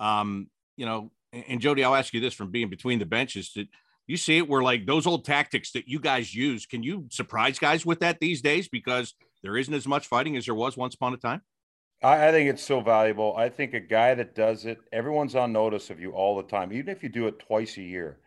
[0.00, 3.50] um, you know, and Jody, I'll ask you this from being between the benches.
[3.50, 3.68] Did
[4.06, 6.66] you see it where like those old tactics that you guys use?
[6.66, 10.46] Can you surprise guys with that these days because there isn't as much fighting as
[10.46, 11.42] there was once upon a time?
[12.02, 13.34] I, I think it's so valuable.
[13.36, 16.72] I think a guy that does it, everyone's on notice of you all the time,
[16.72, 18.18] even if you do it twice a year.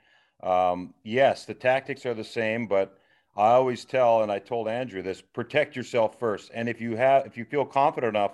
[0.42, 2.98] Um, yes, the tactics are the same, but
[3.36, 6.52] I always tell, and I told Andrew this: protect yourself first.
[6.54, 8.34] And if you have, if you feel confident enough,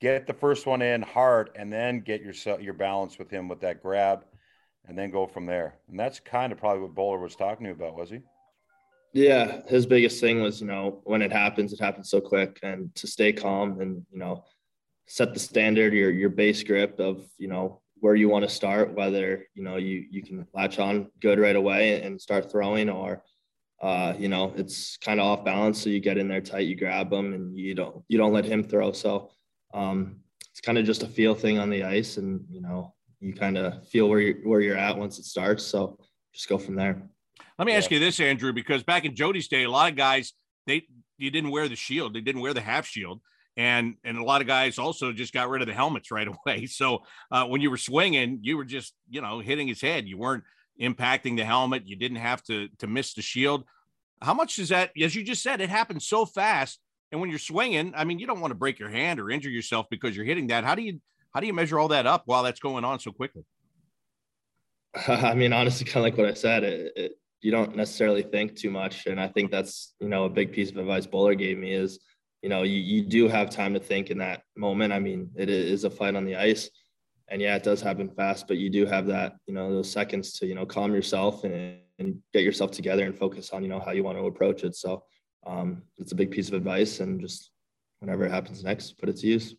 [0.00, 3.60] get the first one in hard and then get your your balance with him with
[3.60, 4.24] that grab
[4.86, 5.74] and then go from there.
[5.88, 8.20] And that's kind of probably what Bowler was talking to you about, was he?
[9.12, 12.94] Yeah, his biggest thing was, you know, when it happens, it happens so quick and
[12.94, 14.44] to stay calm and, you know,
[15.10, 18.94] set the standard, your your base grip of, you know, where you want to start,
[18.94, 23.22] whether, you know, you you can latch on good right away and start throwing or
[23.82, 25.82] uh, you know, it's kind of off balance.
[25.82, 28.44] So you get in there tight, you grab him and you don't you don't let
[28.44, 28.92] him throw.
[28.92, 29.30] So
[29.72, 30.20] um,
[30.50, 33.56] it's kind of just a feel thing on the ice, and you know, you kind
[33.56, 35.64] of feel where you where you're at once it starts.
[35.64, 35.98] So
[36.34, 37.02] just go from there.
[37.58, 37.78] Let me yeah.
[37.78, 40.34] ask you this, Andrew, because back in Jody's day, a lot of guys
[40.66, 43.20] they you didn't wear the shield, they didn't wear the half shield.
[43.56, 46.66] And and a lot of guys also just got rid of the helmets right away.
[46.66, 50.06] So uh, when you were swinging, you were just you know hitting his head.
[50.06, 50.44] You weren't
[50.80, 51.86] impacting the helmet.
[51.86, 53.64] You didn't have to to miss the shield.
[54.22, 56.78] How much does that, as you just said, it happens so fast.
[57.10, 59.50] And when you're swinging, I mean, you don't want to break your hand or injure
[59.50, 60.64] yourself because you're hitting that.
[60.64, 61.00] How do you
[61.32, 63.44] how do you measure all that up while that's going on so quickly?
[65.08, 68.56] I mean, honestly, kind of like what I said, it, it, you don't necessarily think
[68.56, 71.58] too much, and I think that's you know a big piece of advice Bowler gave
[71.58, 72.00] me is
[72.42, 74.92] you know you, you do have time to think in that moment.
[74.92, 76.70] I mean, it is a fight on the ice,
[77.28, 80.32] and yeah, it does happen fast, but you do have that you know those seconds
[80.34, 83.80] to you know calm yourself and, and get yourself together and focus on you know
[83.80, 84.74] how you want to approach it.
[84.74, 85.04] So
[85.46, 87.50] um, it's a big piece of advice, and just
[88.00, 89.54] whenever it happens next, put it to use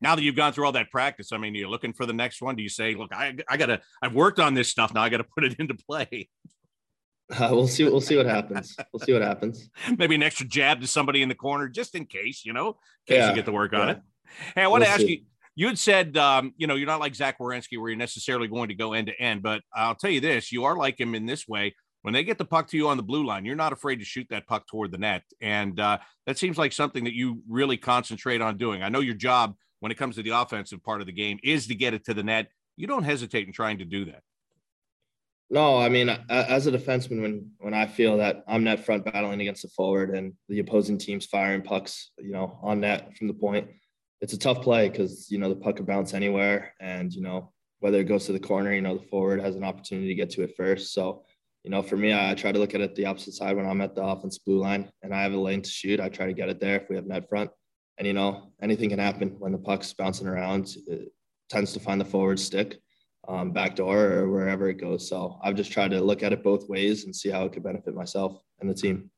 [0.00, 2.42] now that you've gone through all that practice, I mean, you're looking for the next
[2.42, 2.54] one.
[2.54, 4.92] Do you say, look, I, I gotta, I've worked on this stuff.
[4.92, 6.28] Now I got to put it into play.
[7.30, 7.84] Uh, we'll see.
[7.84, 8.76] We'll see what happens.
[8.92, 9.68] We'll see what happens.
[9.98, 12.74] Maybe an extra jab to somebody in the corner, just in case, you know, in
[13.14, 13.28] case yeah.
[13.30, 13.80] you get to work yeah.
[13.80, 14.00] on it.
[14.54, 15.10] Hey, I want we'll to ask see.
[15.10, 15.20] you.
[15.58, 18.68] You had said, um, you know, you're not like Zach Werenski, where you're necessarily going
[18.68, 19.42] to go end to end.
[19.42, 21.74] But I'll tell you this: you are like him in this way.
[22.02, 24.04] When they get the puck to you on the blue line, you're not afraid to
[24.04, 27.76] shoot that puck toward the net, and uh, that seems like something that you really
[27.76, 28.82] concentrate on doing.
[28.82, 31.66] I know your job when it comes to the offensive part of the game is
[31.66, 32.48] to get it to the net.
[32.76, 34.22] You don't hesitate in trying to do that.
[35.48, 39.40] No, I mean, as a defenseman, when when I feel that I'm net front battling
[39.40, 43.34] against the forward and the opposing team's firing pucks, you know, on net from the
[43.34, 43.68] point,
[44.20, 47.52] it's a tough play because you know the puck could bounce anywhere, and you know
[47.78, 50.30] whether it goes to the corner, you know the forward has an opportunity to get
[50.30, 50.92] to it first.
[50.92, 51.24] So,
[51.62, 53.66] you know, for me, I, I try to look at it the opposite side when
[53.66, 56.00] I'm at the offense blue line and I have a lane to shoot.
[56.00, 57.50] I try to get it there if we have net front
[57.98, 60.74] and you know anything can happen when the puck's bouncing around.
[60.86, 61.12] It
[61.48, 62.78] tends to find the forward stick,
[63.28, 65.08] um, back door, or wherever it goes.
[65.08, 67.62] So I've just tried to look at it both ways and see how it could
[67.62, 69.10] benefit myself and the team.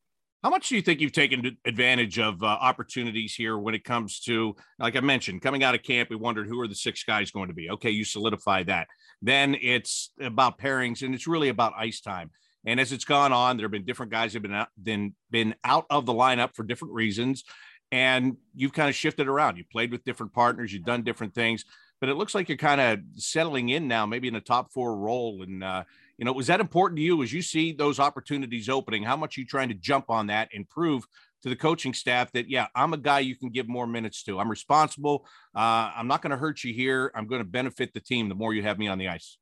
[0.42, 4.20] How much do you think you've taken advantage of uh, opportunities here when it comes
[4.20, 6.10] to, like I mentioned, coming out of camp?
[6.10, 7.70] We wondered who are the six guys going to be.
[7.70, 8.86] Okay, you solidify that.
[9.20, 12.30] Then it's about pairings, and it's really about ice time.
[12.64, 15.56] And as it's gone on, there have been different guys have been out, been been
[15.64, 17.44] out of the lineup for different reasons
[17.90, 19.56] and you've kind of shifted around.
[19.56, 21.64] You played with different partners, you've done different things,
[22.00, 24.96] but it looks like you're kind of settling in now, maybe in a top four
[24.96, 25.42] role.
[25.42, 25.84] And uh,
[26.16, 29.02] you know, was that important to you as you see those opportunities opening?
[29.02, 31.04] How much are you trying to jump on that and prove
[31.42, 34.38] to the coaching staff that yeah, I'm a guy you can give more minutes to.
[34.38, 35.26] I'm responsible.
[35.54, 37.12] Uh, I'm not going to hurt you here.
[37.14, 39.38] I'm going to benefit the team the more you have me on the ice.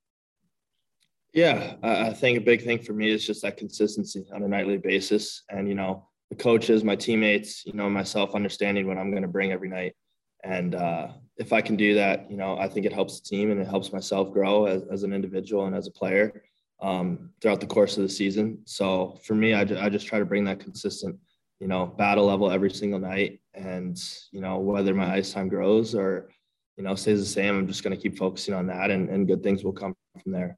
[1.33, 4.79] Yeah, I think a big thing for me is just that consistency on a nightly
[4.79, 9.23] basis, and you know the coaches, my teammates, you know, myself understanding what I'm going
[9.23, 9.95] to bring every night.
[10.43, 13.51] And uh, if I can do that, you know, I think it helps the team
[13.51, 16.43] and it helps myself grow as, as an individual and as a player
[16.81, 18.59] um, throughout the course of the season.
[18.65, 21.19] So for me, I, ju- I just try to bring that consistent,
[21.61, 23.41] you know, battle level every single night.
[23.55, 23.99] And,
[24.33, 26.31] you know, whether my ice time grows or,
[26.77, 29.27] you know, stays the same, I'm just going to keep focusing on that and, and
[29.27, 30.57] good things will come from there.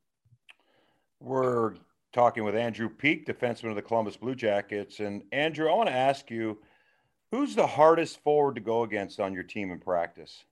[1.20, 1.74] We're
[2.12, 5.00] talking with Andrew Peeke, defenseman of the Columbus Blue Jackets.
[5.00, 6.58] And Andrew, I want to ask you,
[7.32, 10.44] who's the hardest forward to go against on your team in practice?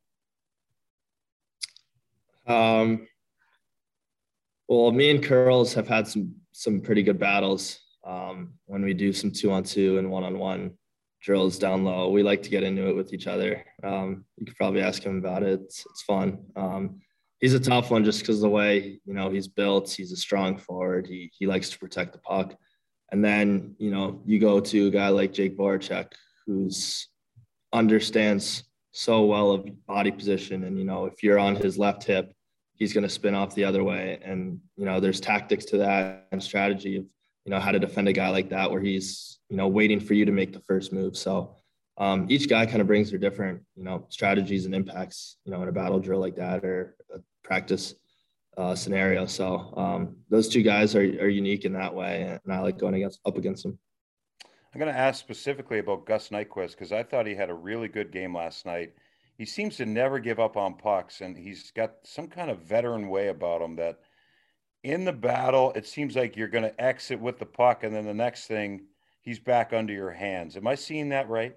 [2.47, 3.07] Um,
[4.69, 9.13] well, me and Curls have had some some pretty good battles um, when we do
[9.13, 10.73] some two on two and one on one
[11.23, 12.09] drills down low.
[12.11, 13.65] We like to get into it with each other.
[13.83, 15.61] Um, you could probably ask him about it.
[15.61, 16.39] It's, it's fun.
[16.55, 17.01] Um,
[17.41, 19.91] he's a tough one just because the way you know he's built.
[19.91, 21.07] He's a strong forward.
[21.07, 22.55] He he likes to protect the puck.
[23.13, 26.13] And then you know you go to a guy like Jake Voracek,
[26.47, 27.09] who's
[27.73, 30.65] understands so well of body position.
[30.65, 32.33] And you know if you're on his left hip,
[32.77, 34.19] he's going to spin off the other way.
[34.25, 37.05] And you know there's tactics to that and strategy of
[37.45, 40.15] you know how to defend a guy like that where he's you know waiting for
[40.15, 41.17] you to make the first move.
[41.17, 41.57] So
[41.99, 45.63] um, each guy kind of brings their different, you know, strategies and impacts, you know,
[45.63, 47.95] in a battle drill like that or a practice
[48.59, 49.27] uh, scenario.
[49.27, 52.95] So um, those two guys are, are unique in that way, and I like going
[52.95, 53.79] against up against them.
[54.75, 57.89] I'm going to ask specifically about Gus Nyquist because I thought he had a really
[57.89, 58.93] good game last night.
[59.37, 63.09] He seems to never give up on pucks, and he's got some kind of veteran
[63.09, 63.99] way about him that
[64.83, 68.07] in the battle, it seems like you're going to exit with the puck, and then
[68.07, 68.87] the next thing,
[69.21, 70.57] he's back under your hands.
[70.57, 71.57] Am I seeing that right?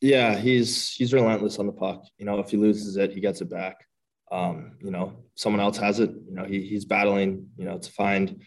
[0.00, 2.04] Yeah, he's he's relentless on the puck.
[2.18, 3.86] You know, if he loses it, he gets it back.
[4.30, 6.10] Um, you know, someone else has it.
[6.10, 7.48] You know, he, he's battling.
[7.56, 8.42] You know, to find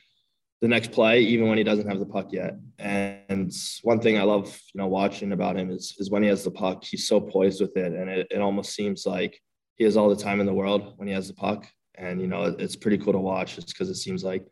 [0.62, 2.60] the next play, even when he doesn't have the puck yet.
[2.78, 3.17] And
[3.84, 6.52] one thing I love, you know, watching about him is is when he has the
[6.52, 9.42] puck, he's so poised with it, and it, it almost seems like
[9.76, 11.66] he has all the time in the world when he has the puck.
[11.96, 14.46] And you know, it, it's pretty cool to watch, just because it seems like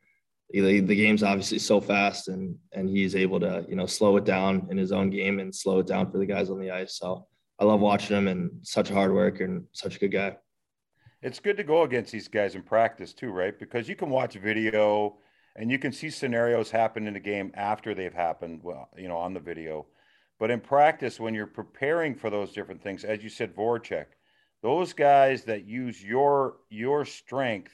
[0.49, 4.25] the, the game's obviously so fast and and he's able to you know slow it
[4.25, 6.99] down in his own game and slow it down for the guys on the ice
[6.99, 7.25] so
[7.59, 10.37] I love watching him and such a hard worker and such a good guy.
[11.21, 13.57] It's good to go against these guys in practice too, right?
[13.57, 15.17] Because you can watch video
[15.55, 19.17] and you can see scenarios happen in the game after they've happened, well, you know,
[19.17, 19.85] on the video.
[20.37, 24.07] But in practice, when you're preparing for those different things, as you said, Voracek,
[24.61, 27.71] those guys that use your your strength,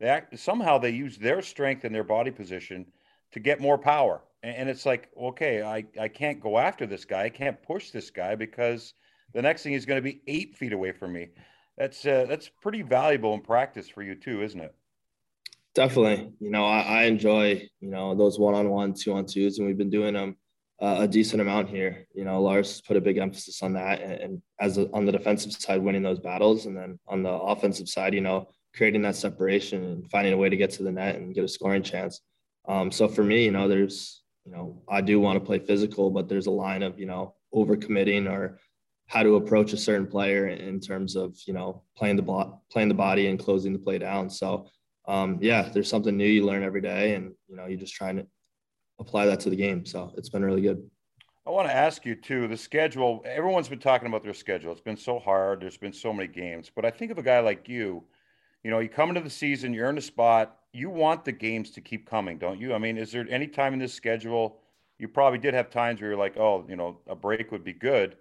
[0.00, 2.86] that somehow they use their strength and their body position
[3.32, 4.22] to get more power.
[4.42, 7.24] And, it's like, okay, I, I can't go after this guy.
[7.24, 8.94] I can't push this guy because
[9.34, 11.28] the next thing he's going to be eight feet away from me.
[11.76, 14.74] That's uh, that's pretty valuable in practice for you too, isn't it?
[15.74, 16.32] Definitely.
[16.40, 20.36] You know, I, I enjoy you know those one-on-one, two-on-twos, and we've been doing them
[20.80, 22.06] uh, a decent amount here.
[22.14, 25.12] You know, Lars put a big emphasis on that, and, and as a, on the
[25.12, 29.16] defensive side, winning those battles, and then on the offensive side, you know, creating that
[29.16, 32.20] separation and finding a way to get to the net and get a scoring chance.
[32.68, 36.10] Um, so for me, you know, there's, you know, I do want to play physical,
[36.10, 38.60] but there's a line of, you know, overcommitting or
[39.06, 42.94] how to approach a certain player in terms of, you know, playing the playing the
[42.94, 44.30] body and closing the play down.
[44.30, 44.68] So,
[45.10, 48.16] um, yeah, there's something new you learn every day, and you know, you're just trying
[48.16, 48.26] to
[48.98, 49.84] apply that to the game.
[49.84, 50.88] So it's been really good.
[51.46, 53.22] I want to ask you too the schedule.
[53.24, 54.72] Everyone's been talking about their schedule.
[54.72, 55.62] It's been so hard.
[55.62, 58.04] There's been so many games, but I think of a guy like you.
[58.62, 60.58] You know, you come into the season, you're in a spot.
[60.72, 62.74] You want the games to keep coming, don't you?
[62.74, 64.60] I mean, is there any time in this schedule
[65.00, 67.72] you probably did have times where you're like, oh, you know, a break would be
[67.72, 68.16] good.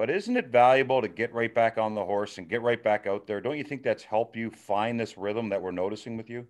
[0.00, 3.06] But isn't it valuable to get right back on the horse and get right back
[3.06, 3.38] out there?
[3.38, 6.46] Don't you think that's helped you find this rhythm that we're noticing with you?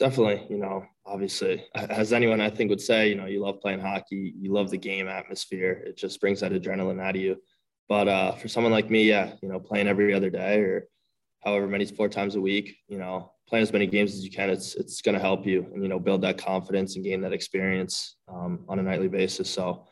[0.00, 3.78] Definitely, you know, obviously, as anyone I think would say, you know, you love playing
[3.78, 5.80] hockey, you love the game atmosphere.
[5.86, 7.40] It just brings that adrenaline out of you.
[7.88, 10.88] But uh, for someone like me, yeah, you know, playing every other day or
[11.44, 14.50] however many four times a week, you know, playing as many games as you can,
[14.50, 17.32] it's it's going to help you and you know build that confidence and gain that
[17.32, 19.48] experience um, on a nightly basis.
[19.48, 19.86] So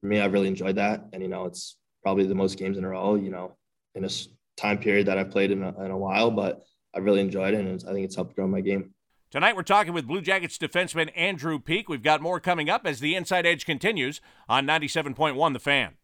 [0.00, 2.84] for me, I've really enjoyed that, and you know, it's probably the most games in
[2.84, 3.56] a row, you know,
[3.94, 4.10] in a
[4.56, 6.62] time period that I've played in a, in a while, but
[6.94, 8.94] I really enjoyed it, and I think it's helped grow my game.
[9.30, 11.90] Tonight, we're talking with Blue Jackets defenseman Andrew Peeke.
[11.90, 15.97] We've got more coming up as the Inside Edge continues on 97.1 The Fan.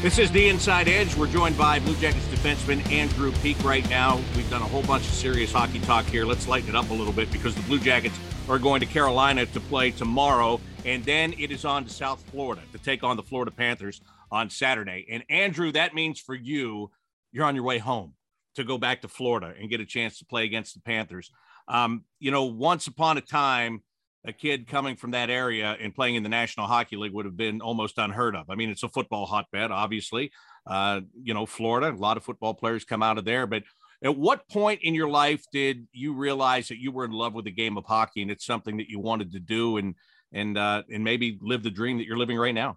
[0.00, 1.14] This is the Inside Edge.
[1.14, 4.16] We're joined by Blue Jackets defenseman Andrew Peeke right now.
[4.34, 6.24] We've done a whole bunch of serious hockey talk here.
[6.24, 9.44] Let's lighten it up a little bit because the Blue Jackets are going to Carolina
[9.44, 13.22] to play tomorrow, and then it is on to South Florida to take on the
[13.22, 15.04] Florida Panthers on Saturday.
[15.10, 16.90] And Andrew, that means for you,
[17.30, 18.14] you're on your way home
[18.54, 21.30] to go back to Florida and get a chance to play against the Panthers.
[21.68, 23.82] Um, you know, once upon a time,
[24.26, 27.36] a kid coming from that area and playing in the National Hockey League would have
[27.36, 28.50] been almost unheard of.
[28.50, 30.30] I mean, it's a football hotbed, obviously.
[30.66, 33.46] Uh, you know, Florida, a lot of football players come out of there.
[33.46, 33.62] But
[34.04, 37.46] at what point in your life did you realize that you were in love with
[37.46, 39.94] the game of hockey and it's something that you wanted to do and
[40.32, 42.76] and uh, and maybe live the dream that you're living right now?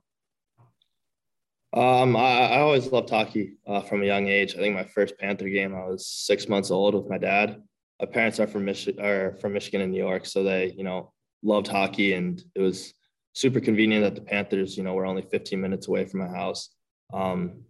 [1.74, 4.56] Um, I, I always loved hockey uh, from a young age.
[4.56, 7.62] I think my first Panther game, I was six months old with my dad.
[8.00, 11.14] My parents are from Michigan, are from Michigan and New York, so they, you know,
[11.44, 12.94] loved hockey, and it was
[13.34, 16.70] super convenient that the Panthers, you know, were only 15 minutes away from my house.
[17.14, 17.64] Um,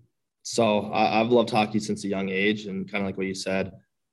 [0.44, 3.36] so I, I've loved hockey since a young age, and kind of like what you
[3.36, 3.72] said,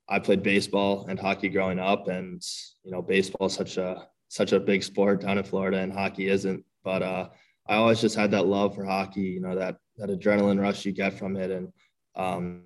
[0.09, 2.43] I played baseball and hockey growing up, and
[2.83, 6.29] you know, baseball is such a such a big sport down in Florida, and hockey
[6.29, 6.65] isn't.
[6.85, 7.29] But uh,
[7.69, 10.93] I always just had that love for hockey, you know, that that adrenaline rush you
[10.93, 11.51] get from it.
[11.51, 11.73] And
[12.17, 12.63] um,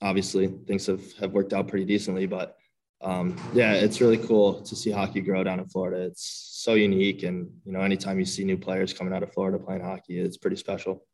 [0.00, 2.55] obviously things have, have worked out pretty decently, but
[3.02, 6.02] um, yeah, it's really cool to see hockey grow down in Florida.
[6.02, 7.22] It's so unique.
[7.22, 10.36] And, you know, anytime you see new players coming out of Florida playing hockey, it's
[10.36, 11.04] pretty special.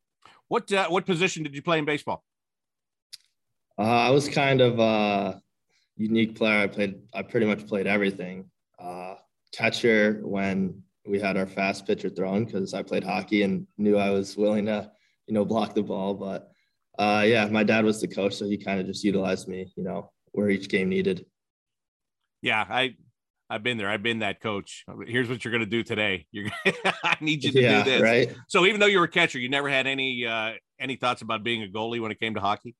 [0.48, 2.24] What, uh, what position did you play in baseball?
[3.78, 5.40] Uh, I was kind of a
[5.96, 6.60] unique player.
[6.60, 8.50] I played, I pretty much played everything.
[8.78, 9.14] Uh,
[9.52, 14.10] catcher when we had our fast pitcher thrown because I played hockey and knew I
[14.10, 14.90] was willing to,
[15.26, 16.14] you know, block the ball.
[16.14, 16.50] But
[16.98, 19.82] uh, yeah, my dad was the coach, so he kind of just utilized me, you
[19.82, 21.26] know, where each game needed.
[22.42, 22.96] Yeah, I
[23.48, 23.88] I've been there.
[23.88, 24.84] I've been that coach.
[25.06, 26.26] Here's what you're going to do today.
[26.32, 26.50] You're
[27.04, 28.02] I need you to yeah, do this.
[28.02, 28.34] Right.
[28.48, 31.42] So even though you were a catcher, you never had any uh, any thoughts about
[31.42, 32.74] being a goalie when it came to hockey.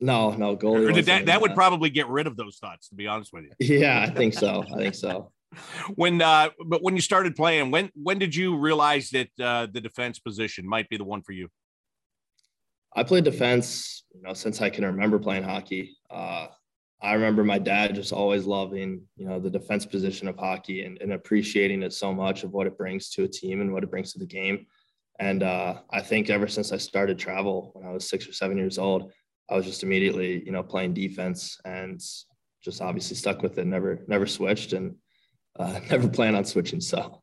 [0.00, 0.92] No, no goalie.
[0.94, 3.78] Did that that would probably get rid of those thoughts, to be honest with you.
[3.78, 4.64] Yeah, I think so.
[4.72, 5.32] I think so
[5.94, 9.80] when uh but when you started playing when when did you realize that uh the
[9.80, 11.48] defense position might be the one for you
[12.94, 16.46] i played defense you know since i can remember playing hockey uh
[17.02, 21.00] i remember my dad just always loving you know the defense position of hockey and,
[21.00, 23.90] and appreciating it so much of what it brings to a team and what it
[23.90, 24.66] brings to the game
[25.18, 28.56] and uh i think ever since i started travel when i was six or seven
[28.56, 29.12] years old
[29.50, 32.00] i was just immediately you know playing defense and
[32.62, 34.94] just obviously stuck with it never never switched and
[35.58, 36.80] uh, never plan on switching.
[36.80, 37.22] So,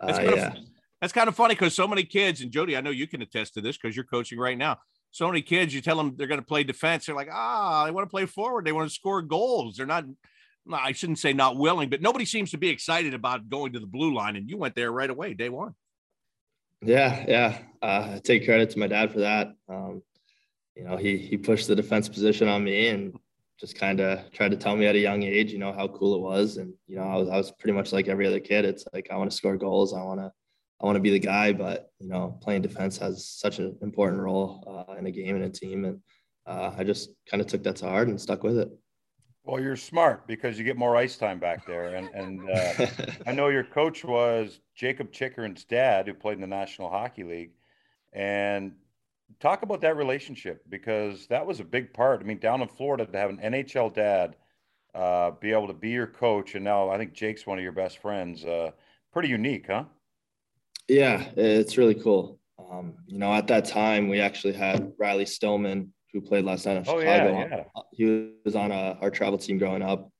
[0.00, 0.54] uh, yeah.
[1.00, 3.54] That's kind of funny because so many kids, and Jody, I know you can attest
[3.54, 4.78] to this because you're coaching right now.
[5.10, 7.90] So many kids, you tell them they're going to play defense, they're like, ah, they
[7.90, 9.76] want to play forward, they want to score goals.
[9.76, 10.04] They're not,
[10.72, 13.86] I shouldn't say not willing, but nobody seems to be excited about going to the
[13.86, 15.74] blue line, and you went there right away, day one.
[16.82, 17.58] Yeah, yeah.
[17.82, 19.52] Uh, I take credit to my dad for that.
[19.68, 20.02] Um,
[20.76, 23.18] you know, he he pushed the defense position on me and
[23.58, 26.14] just kind of tried to tell me at a young age, you know, how cool
[26.14, 26.56] it was.
[26.56, 28.64] And you know, I was I was pretty much like every other kid.
[28.64, 29.92] It's like I want to score goals.
[29.92, 30.30] I want to
[30.80, 31.52] I want to be the guy.
[31.52, 35.44] But you know, playing defense has such an important role uh, in a game and
[35.44, 35.84] a team.
[35.84, 36.00] And
[36.46, 38.70] uh, I just kind of took that to heart and stuck with it.
[39.44, 42.86] Well, you're smart because you get more ice time back there, and and uh,
[43.26, 47.52] I know your coach was Jakob Chychrun's dad, who played in the National Hockey League,
[48.12, 48.72] and
[49.40, 52.20] talk about that relationship because that was a big part.
[52.20, 54.36] I mean, down in Florida to have an NHL dad
[54.94, 57.72] uh, be able to be your coach, and now I think Jake's one of your
[57.72, 58.44] best friends.
[58.44, 58.72] Uh,
[59.12, 59.84] pretty unique, huh?
[60.88, 62.38] Yeah, it's really cool.
[62.58, 66.78] Um, you know, at that time, we actually had Riley Stillman who played last night
[66.78, 67.32] in oh, Chicago.
[67.32, 67.64] Yeah, yeah.
[67.76, 70.10] Uh, he was on a, uh, our travel team growing up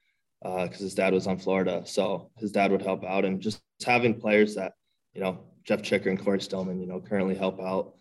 [0.42, 1.82] because uh, his dad was on Florida.
[1.84, 4.72] So his dad would help out and just having players that,
[5.14, 7.94] you know, Jeff Chychrun and Corey Stillman, you know, currently help out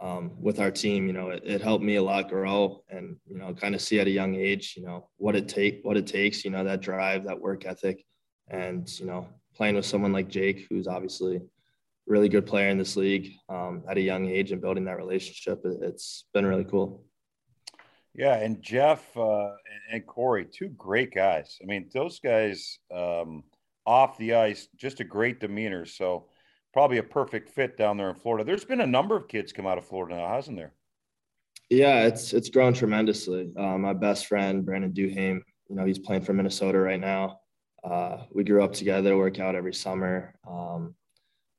[0.00, 3.38] um, with our team, you know, it, it, helped me a lot grow and, you
[3.38, 6.08] know, kind of see at a young age, you know, what it take, what it
[6.08, 8.04] takes, you know, that drive, that work ethic.
[8.48, 11.40] And, you know, playing with someone like Jake, who's obviously
[12.06, 15.60] really good player in this league um, at a young age and building that relationship,
[15.64, 17.04] it, it's been really cool.
[18.14, 19.52] Yeah, and Jeff uh,
[19.90, 21.58] and Corey, two great guys.
[21.62, 23.44] I mean, those guys um,
[23.86, 25.86] off the ice, just a great demeanor.
[25.86, 26.28] So
[26.72, 28.44] probably a perfect fit down there in Florida.
[28.44, 30.72] There's been a number of kids come out of Florida now, hasn't there?
[31.70, 33.50] Yeah, it's it's grown tremendously.
[33.56, 37.40] Uh, my best friend Brandon Duhaime, you know, he's playing for Minnesota right now.
[37.82, 40.34] Uh, we grew up together, work out every summer.
[40.48, 40.94] Um,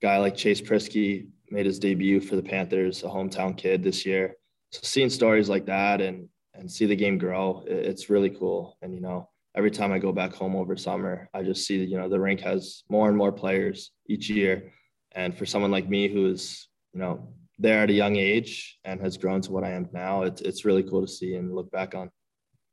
[0.03, 4.35] guy like Chase Priskie made his debut for the Panthers, a hometown kid this year.
[4.71, 7.63] So seeing stories like that and and see the game grow.
[7.65, 8.77] It's really cool.
[8.81, 11.97] And, you know, every time I go back home over summer, I just see you
[11.97, 14.71] know, the rink has more and more players each year.
[15.13, 19.01] And for someone like me who is, you know, there at a young age and
[19.01, 21.71] has grown to what I am now, it's, it's really cool to see and look
[21.71, 22.11] back on.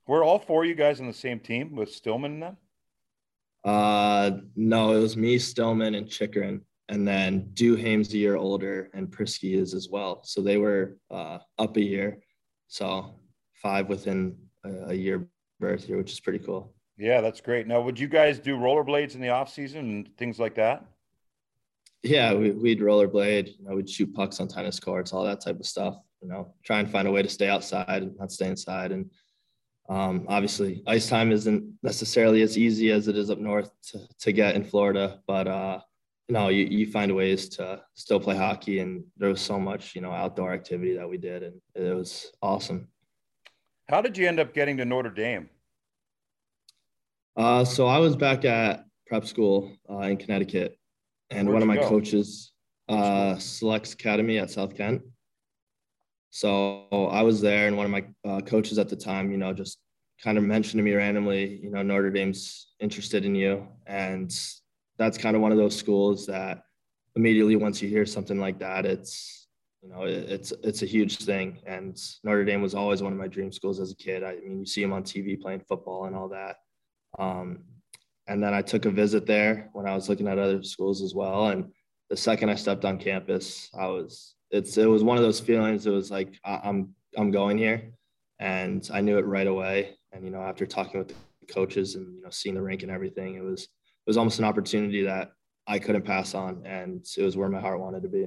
[0.07, 2.57] Were all four of you guys on the same team with Stillman and them?
[3.65, 6.63] Uh, no, it was me, Stillman, and Chychrun.
[6.91, 10.23] And then Duhaime's a year older and Priskie is as well.
[10.25, 12.19] So they were uh, up a year.
[12.67, 13.15] So
[13.55, 15.29] five within a, a year
[15.61, 16.75] birth year, which is pretty cool.
[16.99, 17.69] Yeah, that's great.
[17.69, 20.85] Now, would you guys do rollerblades in the off season and things like that?
[22.03, 23.59] Yeah, we, would rollerblade.
[23.59, 25.97] You know, we'd shoot pucks on tennis courts, all that type of stuff.
[26.21, 28.91] You know, try and find a way to stay outside and not stay inside.
[28.91, 29.11] And
[29.89, 34.33] um, obviously, ice time isn't necessarily as easy as it is up north to, to
[34.33, 35.81] get in Florida, but uh,
[36.31, 38.81] know, you, you find ways to still play hockey.
[38.81, 42.31] And there was so much, you know, outdoor activity that we did, and it was
[42.43, 42.89] awesome.
[43.89, 45.49] How did you end up getting to Notre Dame?
[47.37, 50.79] Uh, so I was back at prep school uh, in Connecticut,
[51.31, 51.89] and Where'd one of my go?
[51.89, 52.53] coaches,
[52.89, 55.03] uh, Selects Academy at South Kent.
[56.31, 59.53] So I was there, and one of my uh, coaches at the time, you know,
[59.53, 59.79] just
[60.23, 64.33] kind of mentioned to me randomly, you know, Notre Dame's interested in you, and
[65.01, 66.63] that's kind of one of those schools that
[67.17, 69.49] immediately once you hear something like that, it's
[69.83, 71.59] you know, it's it's a huge thing.
[71.67, 74.23] And Notre Dame was always one of my dream schools as a kid.
[74.23, 76.57] I mean, you see him on TV playing football and all that.
[77.19, 77.61] Um,
[78.29, 81.15] and then I took a visit there when I was looking at other schools as
[81.15, 81.49] well.
[81.49, 81.73] And
[82.11, 85.87] the second I stepped on campus, I was it's it was one of those feelings.
[85.87, 87.91] It was like I'm I'm going here,
[88.39, 89.97] and I knew it right away.
[90.13, 92.93] And you know, after talking with the coaches and you know seeing the rink and
[92.93, 93.67] everything, it was
[94.11, 95.31] was almost an opportunity that
[95.69, 98.27] I couldn't pass on, and it was where my heart wanted to be.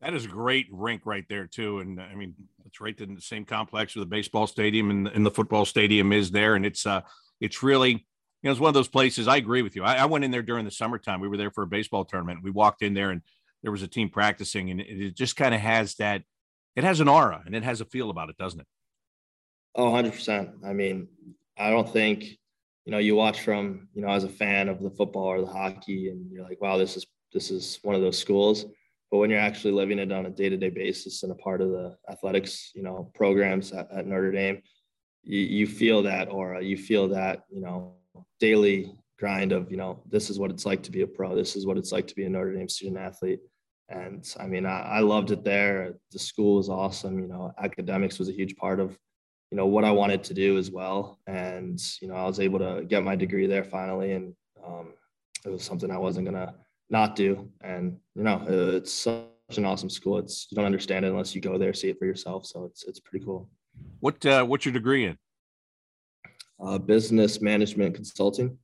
[0.00, 3.20] That is a great rink right there too, and I mean it's right in the
[3.20, 6.86] same complex where the baseball stadium and, and the football stadium is there, and it's
[6.86, 7.00] uh
[7.40, 7.98] it's really you
[8.44, 9.26] know it's one of those places.
[9.26, 9.82] I agree with you.
[9.82, 11.18] I, I, went in there during the summertime.
[11.18, 12.44] We were there for a baseball tournament.
[12.44, 13.20] We walked in there and
[13.64, 16.22] there was a team practicing, and it, it just kind of has that.
[16.76, 18.66] It has an aura and it has a feel about it, doesn't it?
[19.74, 20.50] Oh, 100 percent.
[20.64, 21.08] I mean,
[21.58, 22.38] I don't think
[22.88, 25.46] you know you watch from you know as a fan of the football or the
[25.46, 28.64] hockey, and you're like, wow, this is this is one of those schools.
[29.10, 31.98] But when you're actually living it on a day-to-day basis and a part of the
[32.10, 34.62] athletics you know programs at, at notre dame
[35.22, 36.62] you, you feel that aura.
[36.64, 37.96] You feel that you know
[38.40, 41.36] daily grind of you know this is what it's like to be a pro.
[41.36, 43.40] This is what it's like to be a notre dame student athlete.
[43.90, 45.92] And i mean i, I loved it there.
[46.10, 47.18] The school was awesome.
[47.18, 48.96] You know academics was a huge part of
[49.50, 52.58] you know what i wanted to do as well and you know i was able
[52.58, 54.34] to get my degree there finally and
[54.66, 54.92] um,
[55.44, 56.54] it was something i wasn't going to
[56.90, 57.48] not do.
[57.60, 59.24] And you know, it's such
[59.56, 60.18] an awesome school.
[60.18, 62.46] It's you don't understand it unless you go there, see it for yourself.
[62.46, 63.48] So it's it's pretty cool.
[64.00, 65.18] What uh, what's your degree in?
[66.60, 68.58] Uh, business management consulting.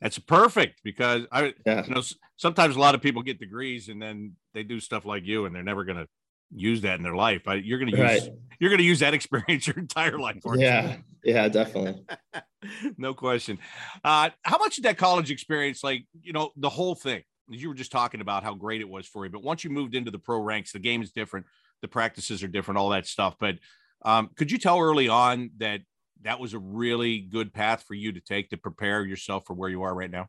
[0.00, 1.84] That's perfect because I, yeah.
[1.84, 2.02] you know,
[2.36, 5.54] sometimes a lot of people get degrees and then they do stuff like you, and
[5.54, 6.06] they're never going to
[6.54, 7.46] use that in their life.
[7.46, 8.30] I, you're going to use right.
[8.58, 10.40] you're going to use that experience your entire life.
[10.54, 11.34] Yeah, you?
[11.34, 12.04] yeah, definitely.
[12.98, 13.58] no question.
[14.04, 17.22] Uh, how much did that college experience, like you know, the whole thing?
[17.50, 19.94] You were just talking about how great it was for you, but once you moved
[19.94, 21.46] into the pro ranks, the game is different,
[21.80, 23.36] the practices are different, all that stuff.
[23.40, 23.56] But
[24.04, 25.80] um, could you tell early on that
[26.22, 29.70] that was a really good path for you to take to prepare yourself for where
[29.70, 30.26] you are right now?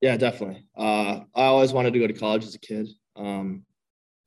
[0.00, 0.64] Yeah, definitely.
[0.76, 2.88] Uh, I always wanted to go to college as a kid.
[3.16, 3.64] Um,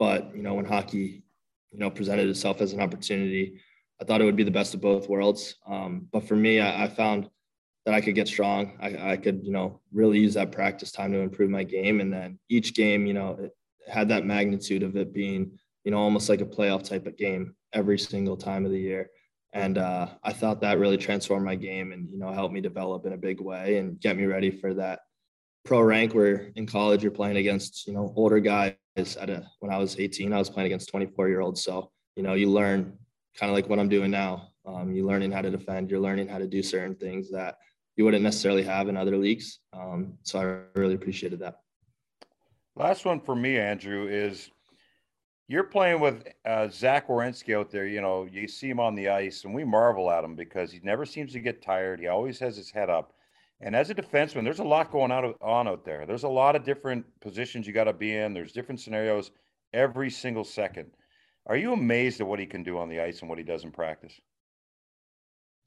[0.01, 1.21] but, you know, when hockey,
[1.69, 3.61] you know, presented itself as an opportunity,
[4.01, 5.57] I thought it would be the best of both worlds.
[5.67, 7.29] Um, but for me, I, I, found
[7.85, 8.79] that I could get strong.
[8.81, 12.01] I, I, could, you know, really use that practice time to improve my game.
[12.01, 13.51] And then each game, you know, it
[13.87, 15.51] had that magnitude of it being,
[15.83, 19.11] you know, almost like a playoff type of game every single time of the year.
[19.53, 23.05] And uh, I thought that really transformed my game and, you know, helped me develop
[23.05, 25.01] in a big way and get me ready for that
[25.63, 29.71] pro rank where in college you're playing against, you know, older guys at a, when
[29.71, 31.63] I was 18, I was playing against 24 year olds.
[31.63, 32.97] So, you know, you learn
[33.37, 34.49] kind of like what I'm doing now.
[34.65, 37.57] Um, you're learning how to defend, you're learning how to do certain things that
[37.95, 39.59] you wouldn't necessarily have in other leagues.
[39.73, 41.59] Um, so I really appreciated that.
[42.75, 44.49] Last one for me, Andrew, is
[45.47, 47.85] you're playing with uh, Zach Werenski out there.
[47.85, 50.79] You know, you see him on the ice, and we marvel at him because he
[50.81, 51.99] never seems to get tired.
[51.99, 53.13] He always has his head up.
[53.61, 56.05] And as a defenseman, there's a lot going out on out there.
[56.05, 58.33] There's a lot of different positions you got to be in.
[58.33, 59.31] There's different scenarios
[59.71, 60.91] every single second.
[61.45, 63.63] Are you amazed at what he can do on the ice and what he does
[63.63, 64.19] in practice?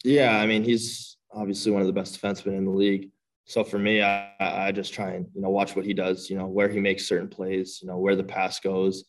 [0.03, 3.11] Yeah, I mean, he's obviously one of the best defensemen in the league.
[3.47, 6.28] So for me, I, I just try and you know watch what he does.
[6.28, 7.78] You know where he makes certain plays.
[7.80, 9.05] You know where the pass goes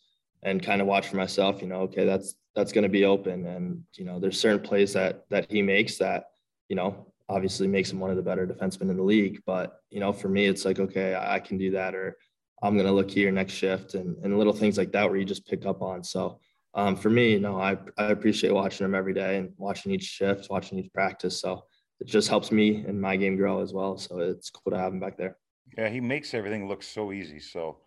[0.46, 3.46] and kind of watch for myself, you know, okay, that's that's going to be open,
[3.48, 6.28] and you know, there's certain plays that that he makes that,
[6.70, 9.42] you know, obviously makes him one of the better defensemen in the league.
[9.46, 12.18] But you know, for me, it's like, okay, I, can do that, or
[12.62, 15.26] I'm going to look here next shift, and and little things like that where you
[15.26, 16.04] just pick up on.
[16.04, 16.40] So
[16.74, 20.04] um, for me, you know, I I appreciate watching him every day and watching each
[20.04, 21.40] shift, watching each practice.
[21.40, 21.66] So
[22.00, 23.98] it just helps me and my game grow as well.
[23.98, 25.38] So it's cool to have him back there.
[25.78, 27.40] Yeah, he makes everything look so easy.
[27.40, 27.78] So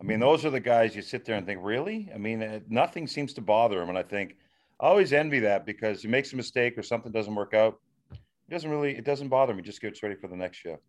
[0.00, 2.10] I mean, those are the guys you sit there and think, really?
[2.14, 3.88] I mean, uh, nothing seems to bother him.
[3.88, 4.36] And I think
[4.78, 7.80] I always envy that because he makes a mistake or something doesn't work out.
[8.48, 9.62] It doesn't really, it doesn't bother me.
[9.62, 10.82] Just gets ready for the next shift.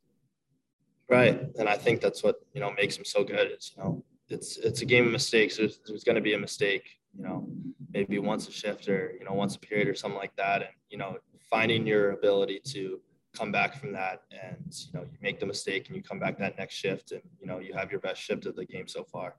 [1.10, 1.42] Right.
[1.58, 4.58] And I think that's what, you know, makes him so good is, you know, it's,
[4.58, 5.58] it's a game of mistakes.
[5.58, 7.48] There's, there's going to be a mistake, you know,
[7.94, 10.62] maybe once a shift or, you know, once a period or something like that.
[10.64, 11.18] And, you know,
[11.50, 13.00] finding your ability to,
[13.38, 16.40] come back from that and you know you make the mistake and you come back
[16.40, 19.04] that next shift and you know you have your best shift of the game so
[19.04, 19.36] far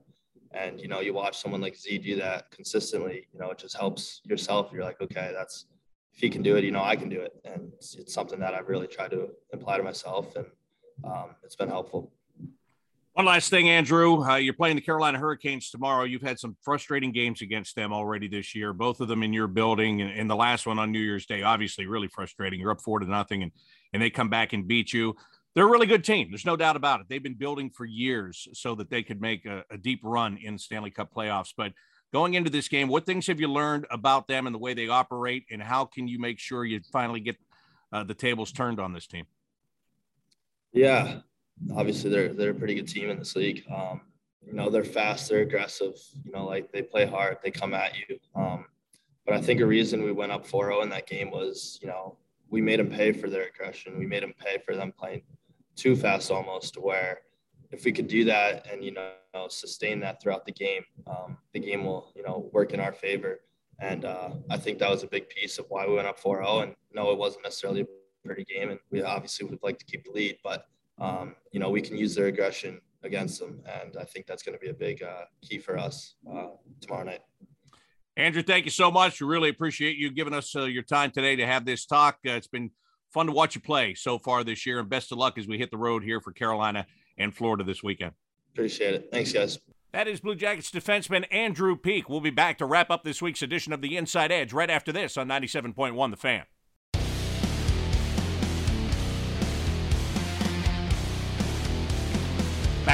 [0.53, 3.77] and you know you watch someone like z do that consistently you know it just
[3.77, 5.67] helps yourself you're like okay that's
[6.19, 8.41] if he can do it you know i can do it and it's, it's something
[8.41, 10.47] that i've really tried to apply to myself and
[11.05, 12.13] um, it's been helpful
[13.15, 14.23] one last thing, Andrew.
[14.23, 16.05] Uh, you're playing the Carolina Hurricanes tomorrow.
[16.05, 19.49] You've had some frustrating games against them already this year, both of them in your
[19.49, 21.43] building, and, and, the last one on New Year's Day.
[21.43, 22.61] Obviously, really frustrating.
[22.61, 23.51] You're up four to nothing, and
[23.93, 25.17] and they come back and beat you.
[25.57, 26.29] They're a really good team.
[26.31, 27.07] There's no doubt about it.
[27.09, 30.57] They've been building for years so that they could make a, a deep run in
[30.57, 31.53] Stanley Cup playoffs.
[31.57, 31.73] But
[32.13, 34.89] going into this game, what things have you learned about them and the way they
[34.89, 37.37] operate, and how can you make sure you finally get
[37.93, 39.27] uh, the tables turned on this team?
[40.73, 41.21] Yeah,
[41.75, 43.65] obviously they're they're a pretty good team in this league.
[43.75, 44.03] Um,
[44.47, 45.95] you know, they're fast, they're aggressive.
[46.25, 48.19] You know, like they play hard, they come at you.
[48.35, 48.65] Um,
[49.27, 52.17] but I think a reason we went up 4-0 in that game was, you know,
[52.49, 53.99] we made them pay for their aggression.
[53.99, 55.23] We made them pay for them playing
[55.77, 56.77] too fast almost.
[56.79, 57.19] Where
[57.71, 59.13] if we could do that and you know
[59.49, 63.41] sustain that throughout the game, um, the game will you know work in our favor.
[63.81, 66.65] And uh, I think that was a big piece of why we went up 4-0.
[66.65, 67.87] And no, it wasn't necessarily a
[68.25, 70.67] pretty game, and we obviously would like to keep the lead, but
[71.01, 74.59] um, you know we can use their aggression against them, and I think that's going
[74.59, 76.49] to be a big uh, key for us uh,
[76.81, 77.21] tomorrow night.
[78.17, 79.21] Andrew, thank you so much.
[79.21, 82.19] We really appreciate you giving us uh, your time today to have this talk.
[82.27, 82.73] Uh, it's been
[83.13, 85.57] fun to watch you play so far this year, and best of luck as we
[85.57, 86.85] hit the road here for Carolina
[87.19, 88.13] and Florida this weekend.
[88.55, 89.09] Appreciate it.
[89.13, 89.59] Thanks, guys.
[89.93, 92.09] That is Blue Jackets defenseman Andrew Peeke.
[92.09, 94.93] We'll be back to wrap up this week's edition of the Inside Edge right after
[94.93, 96.45] this on 97.1 The Fan.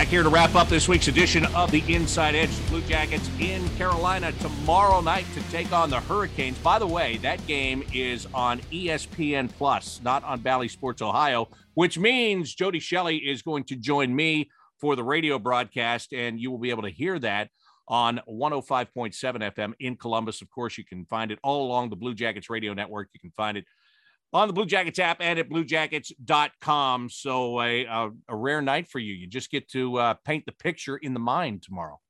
[0.04, 2.50] Back here to wrap up this week's edition of the Inside Edge.
[2.68, 6.58] Blue Jackets in Carolina tomorrow night to take on the Hurricanes.
[6.58, 11.96] By the way, that game is on ESPN Plus, not on Bally Sports Ohio, which
[11.96, 16.58] means Jody Shelley is going to join me for the radio broadcast, and you will
[16.58, 17.48] be able to hear that
[17.88, 20.42] on 105.7 FM in Columbus.
[20.42, 23.08] Of course, you can find it all along the Blue Jackets radio network.
[23.14, 23.64] You can find it
[24.34, 27.08] on the Blue Jackets app and at bluejackets.com.
[27.08, 29.14] So, a, a, a rare night for you.
[29.14, 32.00] You just get to uh, paint the picture in the mind tomorrow.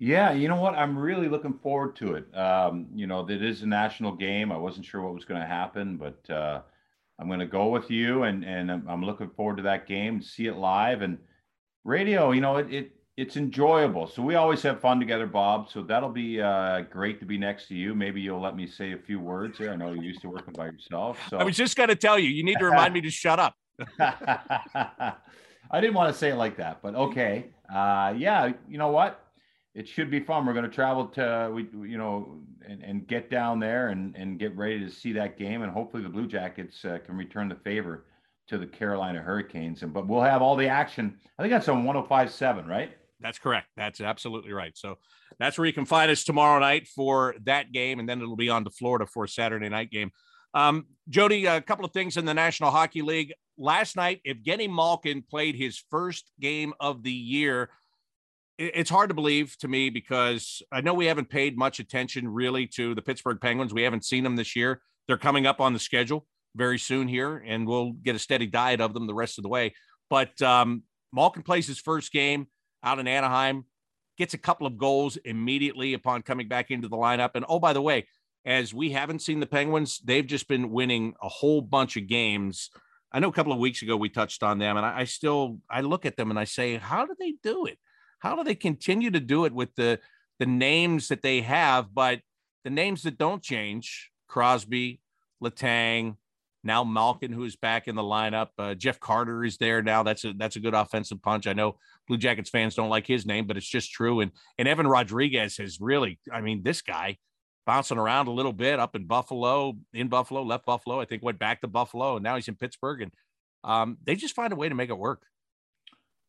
[0.00, 0.74] Yeah, you know what?
[0.74, 2.36] I'm really looking forward to it.
[2.36, 4.52] Um, you know, it is a national game.
[4.52, 6.60] I wasn't sure what was going to happen, but uh,
[7.18, 10.22] I'm going to go with you, and and I'm, I'm looking forward to that game,
[10.22, 11.18] see it live, and
[11.84, 12.30] radio.
[12.30, 14.06] You know, it, it it's enjoyable.
[14.06, 15.68] So we always have fun together, Bob.
[15.68, 17.92] So that'll be uh, great to be next to you.
[17.92, 19.72] Maybe you'll let me say a few words here.
[19.72, 21.18] I know you're used to working by yourself.
[21.28, 23.40] So I was just going to tell you, you need to remind me to shut
[23.40, 23.56] up.
[23.98, 25.14] I
[25.80, 27.46] didn't want to say it like that, but okay.
[27.68, 29.24] Uh, yeah, you know what?
[29.74, 30.46] It should be fun.
[30.46, 32.38] We're going to travel to we, you know,
[32.68, 36.04] and, and get down there and and get ready to see that game, and hopefully
[36.04, 38.04] the Blue Jackets uh, can return the favor
[38.46, 39.82] to the Carolina Hurricanes.
[39.82, 41.16] And but we'll have all the action.
[41.38, 42.92] I think that's on 105.7, right?
[43.20, 43.68] That's correct.
[43.76, 44.76] That's absolutely right.
[44.76, 44.98] So
[45.38, 48.48] that's where you can find us tomorrow night for that game, and then it'll be
[48.48, 50.10] on to Florida for a Saturday night game.
[50.54, 53.32] Um, Jody, a couple of things in the National Hockey League.
[53.58, 57.70] Last night, Evgeny Malkin played his first game of the year.
[58.56, 62.66] It's hard to believe to me because I know we haven't paid much attention really
[62.68, 63.74] to the Pittsburgh Penguins.
[63.74, 64.80] We haven't seen them this year.
[65.06, 68.80] They're coming up on the schedule very soon here, and we'll get a steady diet
[68.80, 69.74] of them the rest of the way.
[70.10, 72.48] But um, Malkin plays his first game
[72.82, 73.64] out in Anaheim,
[74.16, 77.30] gets a couple of goals immediately upon coming back into the lineup.
[77.34, 78.06] And oh, by the way,
[78.44, 82.70] as we haven't seen the Penguins, they've just been winning a whole bunch of games.
[83.12, 85.58] I know a couple of weeks ago we touched on them, and I, I still
[85.70, 87.78] I look at them and I say, how do they do it?
[88.18, 90.00] How do they continue to do it with the
[90.38, 92.20] the names that they have, but
[92.64, 94.10] the names that don't change?
[94.28, 95.00] Crosby,
[95.42, 96.16] Letang,
[96.64, 98.48] now Malkin, who's back in the lineup.
[98.58, 100.02] Uh, Jeff Carter is there now.
[100.02, 101.46] That's a that's a good offensive punch.
[101.46, 104.20] I know Blue Jackets fans don't like his name, but it's just true.
[104.20, 107.18] And and Evan Rodrigues has really, I mean, this guy
[107.66, 111.00] bouncing around a little bit up in Buffalo, in Buffalo, left Buffalo.
[111.00, 113.02] I think went back to Buffalo, and now he's in Pittsburgh.
[113.02, 113.12] And
[113.62, 115.22] um, they just find a way to make it work.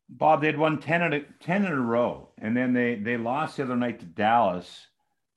[0.08, 3.56] Bob, they'd won 10 in, a, 10 in a row, and then they they lost
[3.56, 4.86] the other night to Dallas.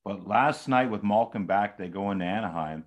[0.03, 2.83] But last night with Malkin back, they go into Anaheim,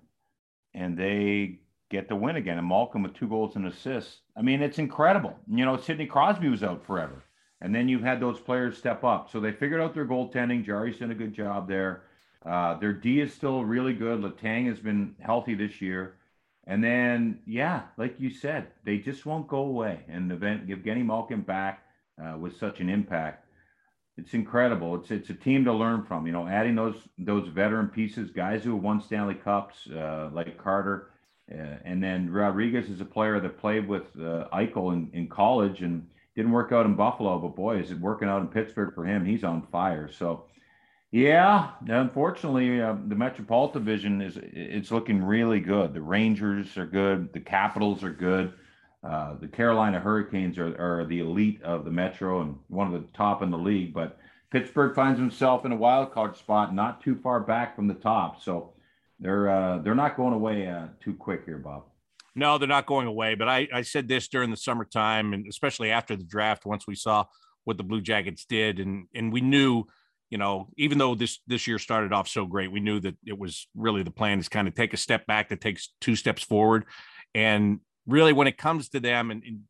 [0.73, 2.57] and they get the win again.
[2.57, 4.21] And Malkin with two goals and assists.
[4.35, 5.35] I mean, it's incredible.
[5.49, 7.23] You know, Sidney Crosby was out forever.
[7.61, 9.29] And then you've had those players step up.
[9.31, 10.65] So they figured out their goaltending.
[10.65, 12.03] Jarry's done a good job there.
[12.45, 14.21] Uh, their D is still really good.
[14.21, 16.15] Letang has been healthy this year.
[16.67, 20.01] And then, yeah, like you said, they just won't go away.
[20.07, 21.83] And event Evgeny Malkin back
[22.21, 23.45] uh, with such an impact.
[24.17, 24.95] It's incredible.
[24.95, 26.25] It's it's a team to learn from.
[26.25, 30.57] You know, adding those those veteran pieces, guys who have won Stanley Cups, uh, like
[30.57, 31.11] Carter,
[31.49, 36.07] and then Rodrigues is a player that played with uh, Eichel in, in college and
[36.35, 39.25] didn't work out in Buffalo, but boy, is it working out in Pittsburgh for him.
[39.25, 40.11] He's on fire.
[40.11, 40.43] So,
[41.09, 45.93] yeah, unfortunately, uh, the Metropolitan Division is it's looking really good.
[45.93, 47.31] The Rangers are good.
[47.33, 48.53] The Capitals are good.
[49.03, 53.07] Uh, the Carolina Hurricanes are, are the elite of the Metro and one of the
[53.15, 53.93] top in the league.
[53.93, 54.19] But
[54.51, 58.43] Pittsburgh finds himself in a wild card spot, not too far back from the top.
[58.43, 58.73] So
[59.19, 61.83] they're uh, they're not going away uh, too quick here, Bob.
[62.35, 63.33] No, they're not going away.
[63.35, 66.95] But I, I said this during the summertime, and especially after the draft, once we
[66.95, 67.25] saw
[67.63, 69.85] what the Blue Jackets did, and and we knew,
[70.29, 73.37] you know, even though this this year started off so great, we knew that it
[73.37, 76.43] was really the plan is kind of take a step back that takes two steps
[76.43, 76.85] forward,
[77.33, 79.61] and really when it comes to them, and, and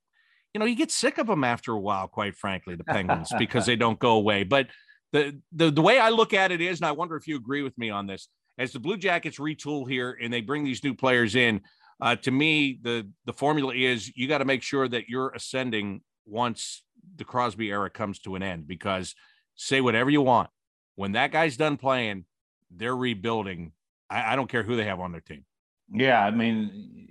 [0.53, 3.65] you know, you get sick of them after a while, quite frankly, the Penguins because
[3.65, 4.43] they don't go away.
[4.43, 4.67] But
[5.13, 7.61] the the the way I look at it is, and I wonder if you agree
[7.61, 8.27] with me on this,
[8.57, 11.61] as the Blue Jackets retool here and they bring these new players in
[11.99, 16.01] uh, to me, the the formula is you got to make sure that you're ascending
[16.25, 16.83] once
[17.15, 18.67] the Crosby era comes to an end.
[18.67, 19.15] Because
[19.55, 20.49] say whatever you want,
[20.95, 22.25] when that guy's done playing,
[22.69, 23.71] they're rebuilding.
[24.09, 25.45] I, I don't care who they have on their team.
[25.91, 27.07] Yeah, I mean,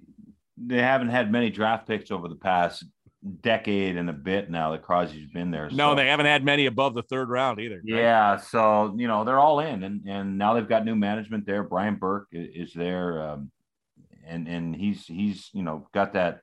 [0.57, 2.84] they haven't had many draft picks over the past
[3.43, 5.68] decade and a bit now that Crosby's been there.
[5.70, 5.95] No, so.
[5.97, 7.77] they haven't had many above the third round either.
[7.77, 7.85] Right?
[7.85, 11.62] Yeah, so you know they're all in, and and now they've got new management there.
[11.62, 13.22] Brian Burke is there.
[13.29, 13.51] Um,
[14.27, 16.41] and and he's he's you know got that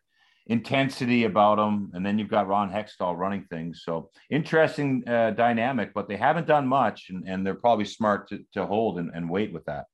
[0.48, 1.92] intensity about him.
[1.94, 3.84] And then you've got Ron Hextall running things.
[3.86, 8.44] So interesting uh, dynamic, but they haven't done much, and, and they're probably smart to,
[8.54, 9.86] to hold and, and wait with that.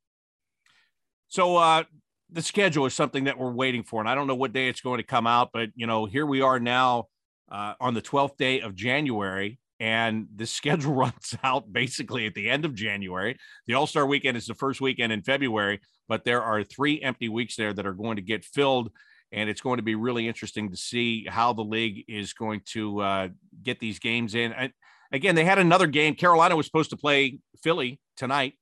[1.27, 1.83] So uh,
[2.31, 4.81] the schedule is something that we're waiting for, and I don't know what day it's
[4.81, 7.05] going to come out, but you know here we are now
[7.51, 9.59] uh, on the 12th day of January.
[9.81, 13.37] And the schedule runs out basically at the end of January.
[13.65, 17.29] The All Star weekend is the first weekend in February but there are three empty
[17.29, 18.91] weeks there that are going to get filled
[19.31, 22.99] and it's going to be really interesting to see how the league is going to
[22.99, 23.27] uh,
[23.61, 24.51] get these games in.
[24.51, 24.73] And
[25.11, 26.15] again, they had another game.
[26.15, 28.55] Carolina was supposed to play Philly tonight,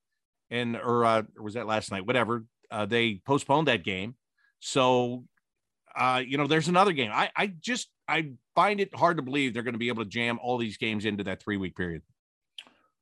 [0.51, 2.05] and or, uh, or was that last night?
[2.05, 2.43] Whatever.
[2.70, 4.15] Uh, they postponed that game,
[4.59, 5.24] so
[5.95, 7.11] uh, you know there's another game.
[7.13, 10.09] I I just I find it hard to believe they're going to be able to
[10.09, 12.01] jam all these games into that three week period.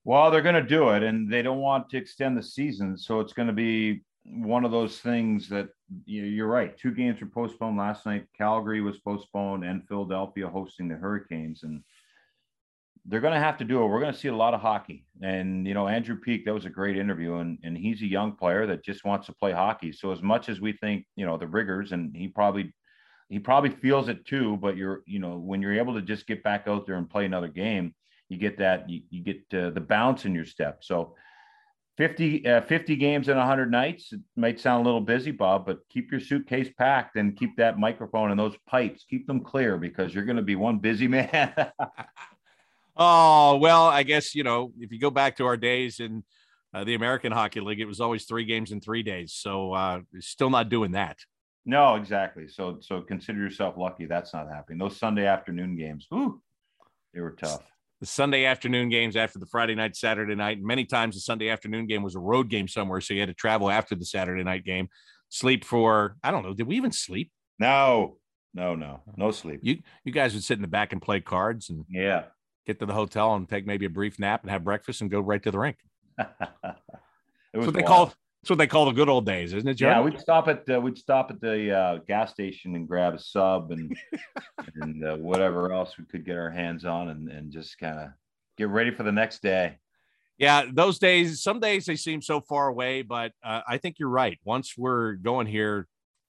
[0.04, 3.20] Well, they're going to do it, and they don't want to extend the season, so
[3.20, 5.70] it's going to be one of those things that
[6.06, 6.78] you're right.
[6.78, 8.26] Two games were postponed last night.
[8.38, 11.84] Calgary was postponed, and Philadelphia hosting the Hurricanes, and
[13.08, 13.88] they're going to have to do it.
[13.88, 16.66] We're going to see a lot of hockey, and you know, Andrew Peeke, that was
[16.66, 19.92] a great interview, and and he's a young player that just wants to play hockey.
[19.92, 22.74] So as much as we think, you know, the rigors, and he probably
[23.30, 24.58] he probably feels it too.
[24.58, 27.26] But you're, you know, when you're able to just get back out there and play
[27.26, 27.94] another game,
[28.30, 30.84] you get that you, you get uh, the bounce in your step.
[30.84, 31.16] So
[31.98, 34.12] 50, uh, 50 games in 100 nights.
[34.12, 37.80] It might sound a little busy, Bob, but keep your suitcase packed and keep that
[37.80, 41.54] microphone and those pipes, keep them clear because you're going to be one busy man.
[42.96, 46.24] Oh, well, I guess, you know, if you go back to our days in
[46.74, 49.34] uh, the American Hockey League, it was always three games in three days.
[49.34, 51.18] So uh, still not doing that.
[51.66, 52.48] No, exactly.
[52.48, 54.78] So, so consider yourself lucky that's not happening.
[54.78, 56.42] Those Sunday afternoon games, whew,
[57.14, 57.64] they were tough
[58.02, 60.58] the Sunday afternoon games after the Friday night, Saturday night.
[60.58, 63.30] And many times the Sunday afternoon game was a road game somewhere, so you had
[63.30, 64.90] to travel after the Saturday night game,
[65.30, 66.54] sleep for I don't know.
[66.54, 67.32] Did we even sleep?
[67.58, 68.18] No,
[68.54, 69.62] no, no, no sleep.
[69.64, 72.26] You you guys would sit in the back and play cards and yeah,
[72.66, 75.20] get to the hotel and take maybe a brief nap and have breakfast and go
[75.20, 75.78] right to the rink.
[76.20, 76.28] it
[77.54, 78.14] was what they call
[78.46, 79.88] that's what they call the good old days, isn't it, Joe?
[79.88, 83.20] Yeah, we'd stop at uh, we'd stop at the uh, gas station and grab a
[83.20, 83.98] sub and
[84.76, 88.10] and uh, whatever else we could get our hands on, and and just kind of
[88.56, 89.80] get ready for the next day.
[90.38, 91.42] Yeah, those days.
[91.42, 94.38] Some days they seem so far away, but uh, I think you're right.
[94.44, 95.88] Once we're going here,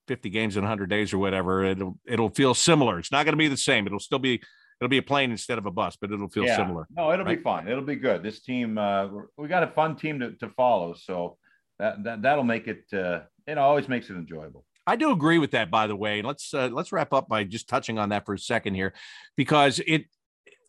[0.08, 2.98] 50 games in 100 days or whatever, it'll it'll feel similar.
[2.98, 3.86] It's not going to be the same.
[3.86, 4.40] It'll still be
[4.80, 6.56] it'll be a plane instead of a bus, but it'll feel yeah.
[6.56, 6.86] similar.
[6.90, 7.38] No, it'll right?
[7.38, 7.68] be fine.
[7.68, 8.22] It'll be good.
[8.22, 11.38] This team, uh, we got a fun team to, to follow, so
[11.78, 14.64] that, that that'll make it uh, it always makes it enjoyable.
[14.86, 16.22] I do agree with that, by the way.
[16.22, 18.94] Let's uh, let's wrap up by just touching on that for a second here,
[19.36, 20.04] because it,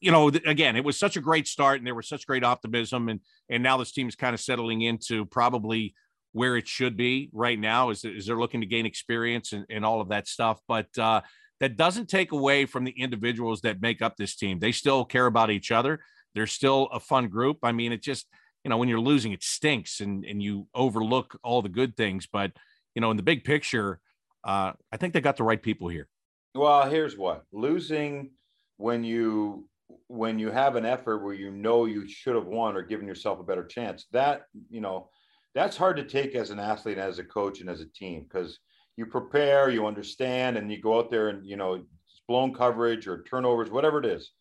[0.01, 3.09] you know, again, it was such a great start, and there was such great optimism,
[3.09, 5.93] and and now this team is kind of settling into probably
[6.33, 9.85] where it should be right now, is is they're looking to gain experience and, and
[9.85, 11.21] all of that stuff, but uh,
[11.59, 14.59] that doesn't take away from the individuals that make up this team.
[14.59, 16.01] They still care about each other.
[16.35, 17.57] They're still a fun group.
[17.63, 18.27] I mean, it just
[18.67, 22.27] you know when you're losing it stinks and and you overlook all the good things
[22.29, 22.51] but
[22.95, 24.01] you know in the big picture
[24.43, 26.09] uh i think they got the right people here
[26.53, 28.31] well here's what losing
[28.75, 29.69] when you
[30.07, 33.39] when you have an effort where you know you should have won or given yourself
[33.39, 35.09] a better chance that you know
[35.55, 38.59] that's hard to take as an athlete as a coach and as a team because
[38.97, 43.07] you prepare you understand and you go out there and you know it's blown coverage
[43.07, 44.31] or turnovers whatever it is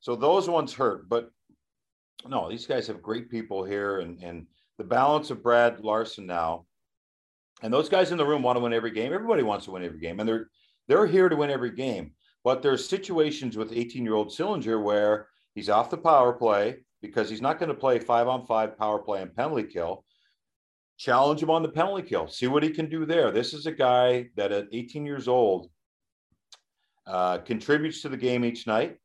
[0.00, 1.30] so those ones hurt but
[2.28, 4.46] no, these guys have great people here, and and
[4.78, 6.66] the balance of Brad Larsen now,
[7.62, 9.12] and those guys in the room want to win every game.
[9.12, 10.48] Everybody wants to win every game, and they're
[10.88, 12.12] they're here to win every game.
[12.44, 17.28] But there's situations with 18 year old Sillinger where he's off the power play because
[17.28, 20.04] he's not going to play five on five power play and penalty kill.
[20.98, 22.26] Challenge him on the penalty kill.
[22.28, 23.30] See what he can do there.
[23.30, 25.70] This is a guy that at 18 years old
[27.06, 28.98] uh, contributes to the game each night.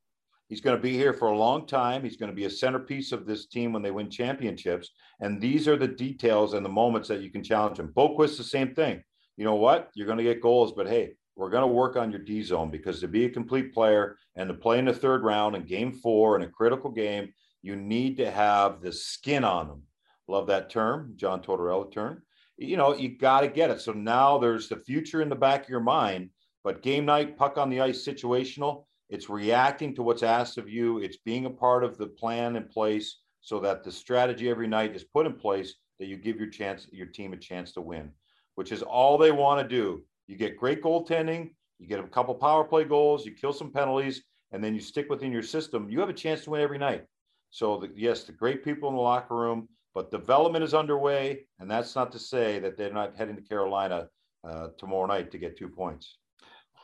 [0.47, 2.03] He's going to be here for a long time.
[2.03, 4.89] He's going to be a centerpiece of this team when they win championships.
[5.21, 7.93] And these are the details and the moments that you can challenge him.
[7.95, 9.01] Boqvist, the same thing.
[9.37, 9.91] You know what?
[9.93, 12.69] You're going to get goals, but hey, we're going to work on your D zone
[12.69, 15.93] because to be a complete player and to play in the third round and game
[15.93, 19.83] four in a critical game, you need to have the skin on them.
[20.31, 22.23] Love that term, John Tortorella term.
[22.57, 23.81] You know, you got to get it.
[23.81, 26.29] So now there's the future in the back of your mind,
[26.63, 30.99] but game night, puck on the ice, situational it's reacting to what's asked of you.
[30.99, 34.95] It's being a part of the plan in place so that the strategy every night
[34.95, 38.09] is put in place that you give your chance, your team a chance to win,
[38.55, 40.01] which is all they want to do.
[40.27, 44.23] You get great goaltending, you get a couple power play goals, you kill some penalties,
[44.53, 45.89] and then you stick within your system.
[45.89, 47.03] You have a chance to win every night.
[47.49, 51.69] So the, yes, the great people in the locker room, but development is underway, and
[51.69, 54.07] that's not to say that they're not heading to Carolina
[54.43, 56.17] uh, tomorrow night to get two points.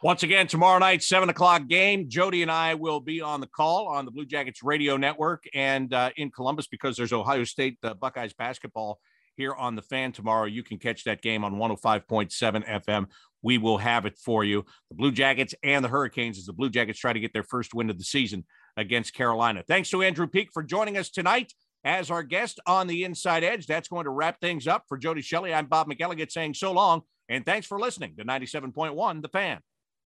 [0.03, 2.07] Once again, tomorrow night, seven o'clock game.
[2.07, 5.91] Jody and I will be on the call on the Blue Jackets radio network and
[5.91, 8.99] uh, in Columbus because there's Ohio State uh, Buckeyes basketball
[9.37, 10.45] here on the fan tomorrow.
[10.45, 13.05] You can catch that game on 105.7 FM.
[13.41, 14.65] We will have it for you.
[14.89, 17.73] The Blue Jackets and the Hurricanes as the Blue Jackets try to get their first
[17.73, 18.45] win of the season
[18.75, 19.63] against Carolina.
[19.67, 21.53] Thanks to Andrew Peeke for joining us tonight
[21.87, 23.65] as our guest on the Inside Edge.
[23.65, 25.53] That's going to wrap things up for Jody Shelley.
[25.53, 29.59] I'm Bob McElligott saying so long and thanks for listening to 97.1 The Fan.